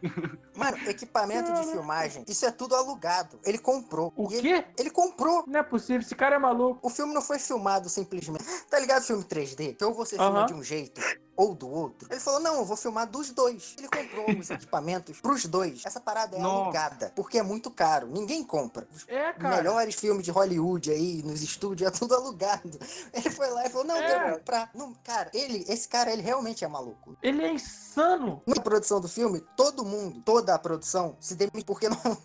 [0.56, 3.38] Mano, equipamento de filmagem, isso é tudo alugado.
[3.44, 4.12] Ele comprou.
[4.16, 4.64] O E ele, quê?
[4.78, 5.44] ele comprou.
[5.46, 6.80] Não é possível, esse cara é maluco.
[6.82, 8.44] O filme não foi filmado simplesmente.
[8.70, 9.76] Tá ligado filme 3D?
[9.76, 10.46] Que ou você filma Aham.
[10.46, 11.00] de um jeito
[11.38, 12.08] ou do outro.
[12.10, 13.76] Ele falou: não, eu vou filmar dos dois.
[13.78, 15.82] Ele comprou os equipamentos pros dois.
[15.86, 16.62] Essa parada é Nossa.
[16.64, 17.12] alugada.
[17.14, 18.08] Porque é muito caro.
[18.08, 18.86] Ninguém compra.
[18.92, 19.56] Os É, cara.
[19.56, 22.78] melhores filmes de Hollywood aí, nos estúdios, é tudo alugado.
[23.14, 24.06] Ele foi lá e falou: não, eu É.
[24.08, 24.70] quero comprar.
[24.74, 27.16] Não, cara, ele, esse cara, ele realmente é maluco.
[27.22, 28.42] Ele é insano.
[28.46, 31.98] Na produção do filme, todo mundo, toda a produção, se demite porque não.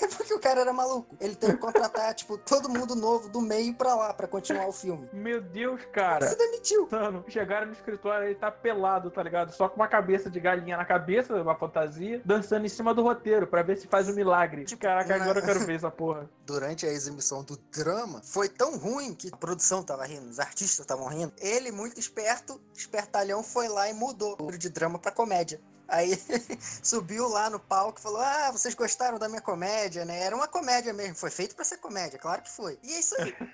[0.00, 1.16] É porque o cara era maluco.
[1.20, 4.72] Ele teve que contratar, tipo, todo mundo novo do meio pra lá, pra continuar o
[4.72, 5.08] filme.
[5.12, 6.28] Meu Deus, cara.
[6.28, 6.84] Se demitiu.
[6.84, 7.24] Insano.
[7.28, 9.52] Chegaram no escritório, ele tá pelado, tá ligado?
[9.52, 13.46] Só com uma cabeça de galinha na cabeça, uma fantasia, dançando em cima do roteiro
[13.46, 14.64] pra ver se faz um milagre.
[14.64, 16.28] Tipo, Caraca, na- agora eu quero ver essa porra.
[16.46, 20.80] Durante a exibição do drama, foi tão ruim que a produção tava rindo, os artistas
[20.80, 21.32] estavam rindo.
[21.38, 25.60] Ele, muito esperto, espertalhão, foi lá e mudou o de drama pra comédia.
[25.86, 26.10] Aí
[26.82, 30.20] subiu lá no palco e falou: Ah, vocês gostaram da minha comédia, né?
[30.20, 32.78] Era uma comédia mesmo, foi feito pra ser comédia, claro que foi.
[32.82, 33.34] E é isso aí.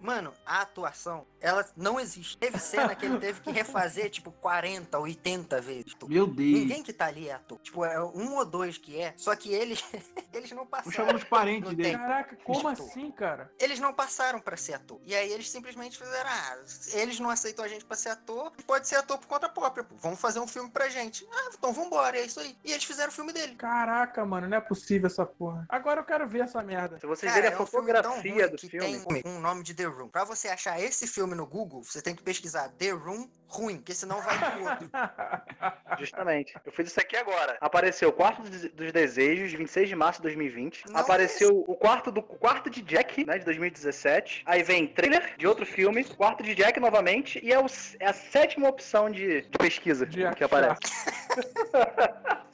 [0.00, 2.36] Mano, a atuação, ela não existe.
[2.36, 5.96] Teve cena que ele teve que refazer, tipo, 40, 80 vezes.
[6.06, 6.60] Meu Deus.
[6.60, 7.58] Ninguém que tá ali é ator.
[7.58, 9.14] Tipo, é um ou dois que é.
[9.16, 9.82] Só que eles,
[10.32, 10.92] eles não passaram.
[10.92, 11.90] chamar os parentes dele.
[11.90, 11.98] tem.
[11.98, 13.50] Caraca, como assim, cara?
[13.58, 15.00] Eles não passaram pra ser ator.
[15.04, 16.58] E aí eles simplesmente fizeram, ah,
[16.92, 19.84] eles não aceitam a gente pra ser ator, pode ser ator por conta própria.
[19.84, 19.94] pô.
[19.96, 21.26] Vamos fazer um filme pra gente.
[21.32, 22.56] Ah, então vambora, é isso aí.
[22.64, 23.54] E eles fizeram o filme dele.
[23.56, 25.64] Caraca, mano, não é possível essa porra.
[25.68, 26.98] Agora eu quero ver essa merda.
[26.98, 29.32] Se vocês Cara, verem a é um filme tão fotografia ruim do que filme, tem
[29.32, 30.08] um nome de The Room.
[30.08, 33.94] Pra você achar esse filme no Google, você tem que pesquisar The Room ruim, porque
[33.94, 34.90] senão vai pro outro.
[35.98, 36.54] Justamente.
[36.64, 37.56] Eu fiz isso aqui agora.
[37.60, 40.84] Apareceu o Quarto dos Desejos, 26 de março de 2020.
[40.90, 44.42] Não Apareceu o quarto do o quarto de Jack, né, de 2017.
[44.46, 47.66] Aí vem trailer de outro filme, quarto de Jack novamente, e é, o
[48.00, 50.44] é a sétima opção de, de pesquisa De que achar.
[50.44, 50.80] aparece.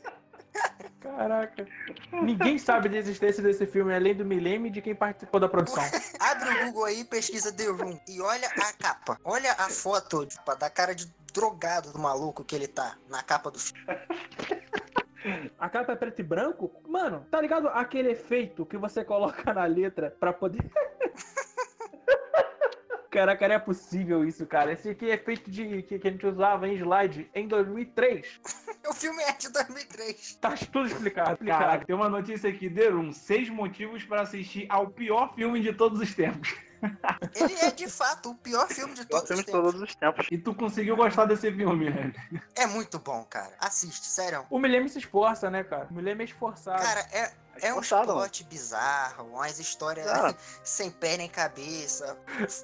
[1.00, 1.66] Caraca.
[2.12, 5.82] Ninguém sabe da existência desse filme, além do Milênio e de quem participou da produção.
[6.20, 9.18] Abre o Google aí, pesquisa The Room e olha a capa.
[9.24, 13.50] Olha a foto tipo, da cara de drogado do maluco que ele tá na capa
[13.50, 13.80] do filme.
[15.58, 16.70] A capa é preto e branco?
[16.86, 20.70] Mano, tá ligado aquele efeito que você coloca na letra pra poder.
[23.10, 24.72] Caraca, não é possível isso, cara.
[24.72, 28.40] Esse aqui é efeito de que, que a gente usava em slide em 2003.
[28.88, 30.38] O filme é de 2003.
[30.40, 31.32] Tá tudo explicado.
[31.32, 31.60] explicado.
[31.60, 36.00] Caraca, tem uma notícia aqui, Room, seis motivos para assistir ao pior filme de todos
[36.00, 36.56] os tempos.
[37.36, 40.26] Ele é de fato o pior filme de todos filme os todos os tempos.
[40.30, 42.12] E tu conseguiu gostar desse filme, né?
[42.54, 43.52] É muito bom, cara.
[43.60, 44.46] Assiste, sério.
[44.48, 45.86] O Milênio se esforça, né, cara?
[45.90, 46.82] O Milênio é esforçado.
[46.82, 47.30] Cara, é,
[47.62, 50.34] é um plot bizarro, umas histórias Ah.
[50.64, 52.16] sem pé nem cabeça.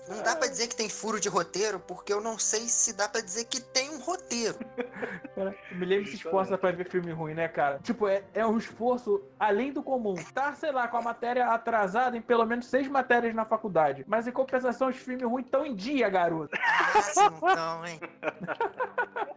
[0.09, 3.09] Não dá pra dizer que tem furo de roteiro, porque eu não sei se dá
[3.09, 4.59] pra dizer que tem um roteiro.
[5.35, 7.79] Cara, o Milênio se esforça pra ver filme ruim, né, cara?
[7.83, 10.15] Tipo, é, é um esforço além do comum.
[10.33, 14.03] Tá, sei lá, com a matéria atrasada em pelo menos seis matérias na faculdade.
[14.09, 16.57] Mas em compensação, os filmes ruins estão em dia, garoto.
[16.59, 18.01] Ah, se não tão, hein?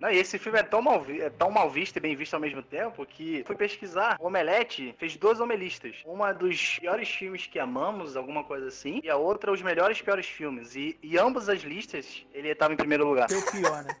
[0.00, 2.32] Não, e esse filme é tão, mal vi- é tão mal visto e bem visto
[2.32, 4.16] ao mesmo tempo que fui pesquisar.
[4.18, 5.96] O Omelete fez duas omelistas.
[6.06, 10.02] Uma dos piores filmes que amamos, alguma coisa assim, e a outra os melhores e
[10.02, 10.74] piores filmes.
[10.74, 13.28] E, e ambas as listas ele estava em primeiro lugar.
[13.28, 13.94] Seu pior, né?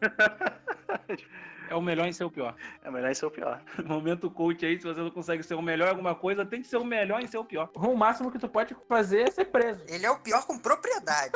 [1.68, 2.54] É o melhor em ser o pior.
[2.82, 3.60] É melhor ser o pior.
[3.84, 6.66] Momento coach aí, se você não consegue ser o melhor em alguma coisa, tem que
[6.66, 7.70] ser o melhor em ser o pior.
[7.74, 9.84] O máximo que tu pode fazer é ser preso.
[9.86, 11.32] Ele é o pior com propriedade.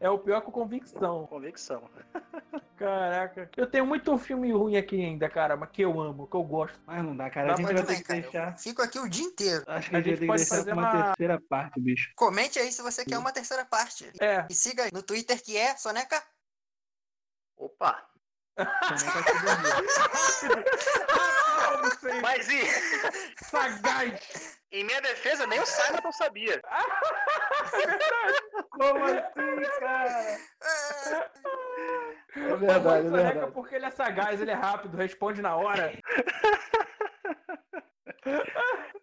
[0.00, 1.26] É o pior com convicção.
[1.26, 1.88] Convicção.
[2.76, 3.48] Caraca.
[3.56, 6.78] Eu tenho muito filme ruim aqui ainda, cara, mas que eu amo, que eu gosto.
[6.86, 7.48] Mas não dá, cara.
[7.48, 8.20] Dá a gente vai ter que cara.
[8.20, 8.52] deixar.
[8.52, 9.64] Eu fico aqui o dia inteiro.
[9.66, 11.40] Acho que A a gente gente vai ter pode que deixar fazer uma uma- terceira
[11.48, 12.12] parte, bicho.
[12.16, 14.10] Comente aí se você quer uma terceira parte.
[14.20, 14.46] É.
[14.50, 16.22] E siga no Twitter que é Soneca.
[17.56, 18.04] Opa!
[22.22, 22.62] Mas e,
[23.44, 24.58] sagaz.
[24.70, 26.60] em minha defesa, nem o Simon não sabia.
[28.70, 30.38] Como assim, cara?
[32.34, 33.52] É, verdade, é verdade.
[33.52, 35.92] porque ele é sagaz, ele é rápido, responde na hora.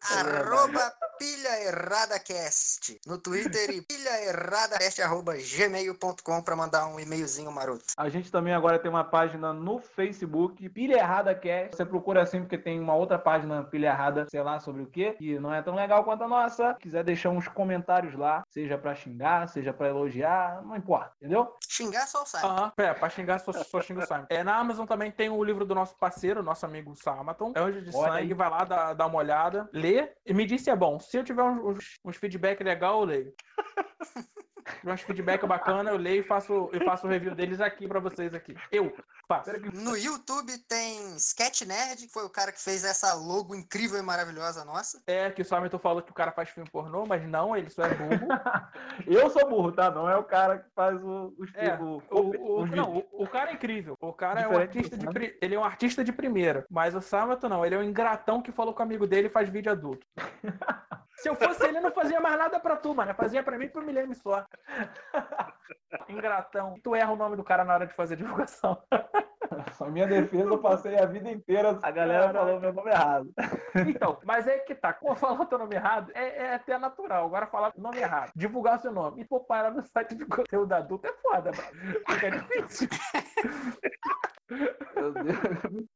[0.01, 6.99] arroba pilha errada cast no Twitter e pilha errada cast arroba gmail.com pra mandar um
[6.99, 7.83] e-mailzinho maroto.
[7.97, 11.75] A gente também agora tem uma página no Facebook, Pilha Errada Cast.
[11.75, 15.11] Você procura assim porque tem uma outra página Pilha Errada, sei lá sobre o que,
[15.13, 16.73] que não é tão legal quanto a nossa.
[16.75, 21.53] Se quiser deixar uns comentários lá, seja pra xingar, seja pra elogiar, não importa, entendeu?
[21.67, 22.47] Xingar só o Simon.
[22.47, 24.25] Aham, é, pra xingar só, só xinga o Simon.
[24.29, 27.51] É, na Amazon também tem o livro do nosso parceiro, nosso amigo Samaton.
[27.55, 28.33] É hoje de Olha sangue, aí.
[28.33, 30.99] vai lá, dá, dá uma olhada, lê e me diz se é bom.
[30.99, 33.33] Se eu tiver uns, uns, feedback legal, eu leio.
[34.85, 38.33] Uns feedback bacana, eu leio e faço, e faço o review deles aqui pra vocês
[38.33, 38.55] aqui.
[38.71, 38.95] Eu
[39.27, 39.51] faço.
[39.73, 44.01] No YouTube tem Sketch Nerd, que foi o cara que fez essa logo incrível e
[44.01, 45.01] maravilhosa nossa.
[45.07, 47.83] É, que o Samiton falou que o cara faz filme pornô, mas não, ele só
[47.83, 48.27] é burro.
[49.07, 49.89] Eu sou burro, tá?
[49.91, 53.27] Não é o cara que faz o, os É, o, O, o- não, o, o
[53.27, 53.95] cara é incrível.
[53.99, 57.47] O cara é um artista de ele é um artista de primeira, mas o Samato
[57.49, 60.05] não, ele é um ingratão que falou com o amigo dele e faz vídeo adulto.
[61.19, 63.11] Se eu fosse ele, eu não fazia mais nada pra tu, mano.
[63.11, 64.45] Eu Fazia pra mim e pro Milene só.
[66.07, 66.79] Ingratão.
[66.81, 68.81] Tu erra o nome do cara na hora de fazer divulgação.
[69.79, 71.77] A minha defesa, eu passei a vida inteira.
[71.81, 73.33] A galera falou meu nome errado.
[73.87, 74.91] Então, mas é que tá.
[74.91, 77.25] Como falar o teu nome errado é, é até natural.
[77.25, 78.31] Agora falar nome errado.
[78.35, 79.21] Divulgar seu nome.
[79.21, 81.99] E pôr parar no site de conteúdo adulto é foda, mano.
[82.09, 82.89] Fica difícil.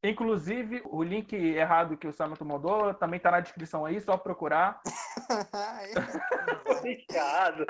[0.03, 4.79] Inclusive, o link errado que o Samuel mandou também tá na descrição aí, só procurar.
[7.09, 7.65] Errado.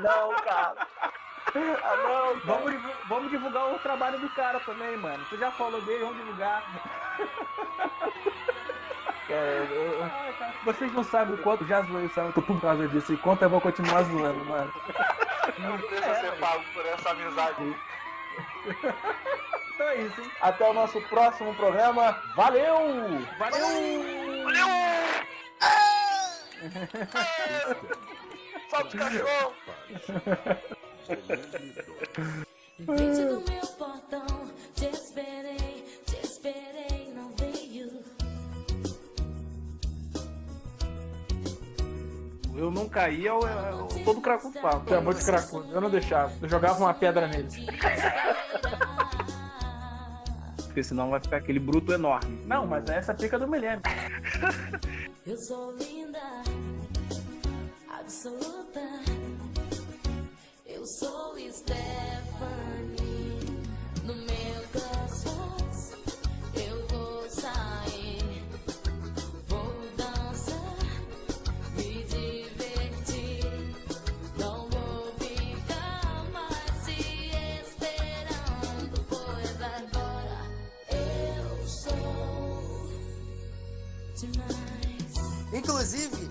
[0.00, 0.86] Não, cara.
[1.54, 2.40] Ah, não.
[2.40, 2.74] Vamos,
[3.08, 5.24] vamos divulgar o trabalho do cara também, mano.
[5.28, 6.62] Tu já falou dele, vamos divulgar.
[9.28, 9.68] Cara,
[10.64, 13.50] Vocês não sabem o quanto já zoei o Samuel por causa disso e quanto eu
[13.50, 14.72] vou continuar zoando, mano.
[15.58, 17.76] Não precisa ser pago por essa amizade.
[19.74, 20.30] Então é isso, hein?
[20.40, 22.20] Até o nosso próximo programa.
[22.34, 22.76] Valeu!
[23.38, 24.44] Valeu!
[24.44, 24.68] Valeu!
[28.68, 29.54] Salve os cachorros!
[32.84, 34.26] Frente do meu portão,
[34.74, 38.04] te esperei, te esperei, não veio.
[42.54, 44.58] Eu não caí, eu, eu, eu todo cracudo.
[44.86, 46.30] Tu é muito cracudo, eu não deixava.
[46.42, 47.48] Eu jogava uma pedra nele.
[50.66, 52.44] Porque senão vai ficar aquele bruto enorme.
[52.44, 53.80] Não, mas essa é a pica do milênio.
[55.26, 56.20] Eu sou linda,
[57.98, 59.07] absoluta.
[60.88, 62.27] Eu sou Stephanie.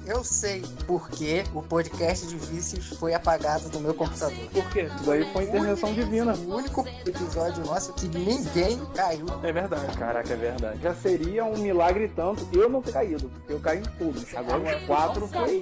[0.07, 4.49] Eu sei porque o podcast de vícios foi apagado do meu computador.
[4.53, 4.83] Por quê?
[4.83, 6.33] Isso daí foi intervenção divina.
[6.33, 9.25] O único episódio nosso que ninguém caiu.
[9.43, 9.97] É verdade.
[9.97, 10.81] Caraca, é verdade.
[10.81, 14.25] Já seria um milagre tanto eu não ter caído, porque eu caí em tudo.
[14.35, 15.61] Agora os quatro foi.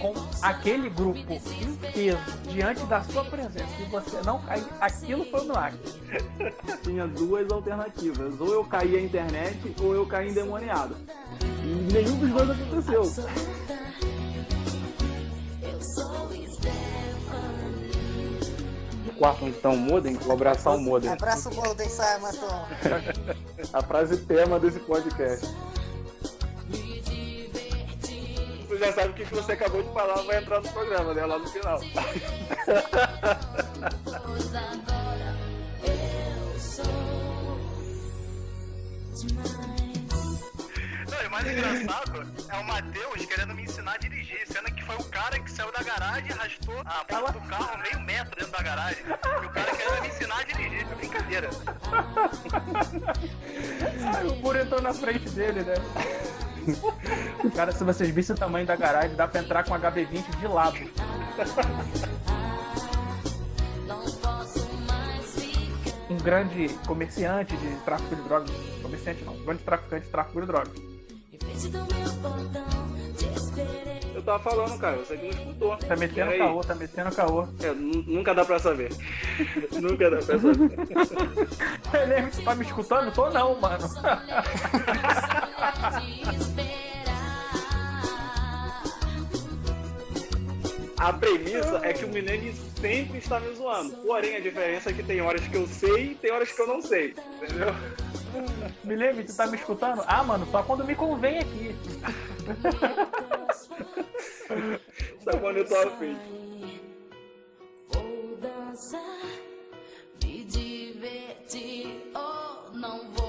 [0.00, 2.18] Com aquele grupo inteiro
[2.50, 5.78] diante da sua presença e você não cair, aquilo foi um milagre.
[6.82, 8.40] Tinha duas alternativas.
[8.40, 10.96] Ou eu caí a internet ou eu caí endemoniado.
[11.74, 13.02] Nenhum dos dois aconteceu.
[19.18, 21.10] Quarto então, modem, colaboração modem.
[21.10, 22.30] Abraço o Golden Simon.
[23.72, 25.46] A frase tema desse podcast.
[26.68, 28.66] Me divertir.
[28.68, 31.24] Você já sabe o que que você acabou de falar, vai entrar no programa, né?
[31.24, 31.80] Lá no final.
[34.24, 35.36] Pois agora
[35.84, 36.84] eu sou
[39.14, 39.63] demais.
[41.34, 45.36] Mais engraçado é o Matheus querendo me ensinar a dirigir, sendo que foi o cara
[45.40, 49.04] que saiu da garagem e arrastou a porta do carro meio metro dentro da garagem.
[49.04, 51.50] E o cara querendo me ensinar a dirigir, é brincadeira.
[54.16, 55.74] Aí o Puro entrou na frente dele, né?
[57.56, 60.78] Cara, se vocês vissem o tamanho da garagem, dá pra entrar com HB20 de lado.
[66.08, 68.52] Um grande comerciante de tráfico de drogas.
[68.80, 70.93] Comerciante não, grande traficante de tráfico de drogas.
[74.14, 75.76] Eu tava falando, cara, você que não escutou.
[75.76, 77.46] Tá metendo caô, tá metendo caô.
[77.62, 78.90] É, nu- nunca dá pra saber.
[79.80, 80.70] nunca dá pra saber.
[81.90, 83.12] Guilherme, tu tá me escutando?
[83.12, 83.84] Tô não, mano.
[90.98, 92.54] A premissa é que o Minemi
[92.84, 93.96] sempre está me zoando.
[94.02, 96.66] Porém, a diferença é que tem horas que eu sei e tem horas que eu
[96.66, 97.14] não sei.
[97.36, 97.68] Entendeu?
[98.84, 100.04] Guilherme, tu tá me escutando?
[100.06, 101.74] Ah, mano, só quando me convém aqui.
[105.24, 106.14] Só quando eu tô afim.
[107.88, 109.00] Vou dançar,
[110.22, 112.10] me divertir.
[112.14, 113.23] Oh, não vou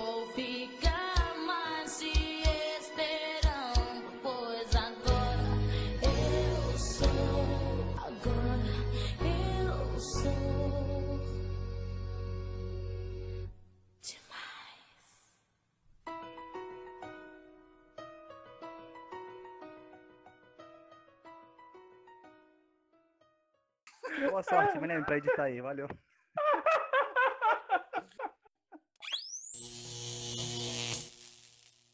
[24.29, 25.87] Boa sorte, me lembra pra editar aí, valeu.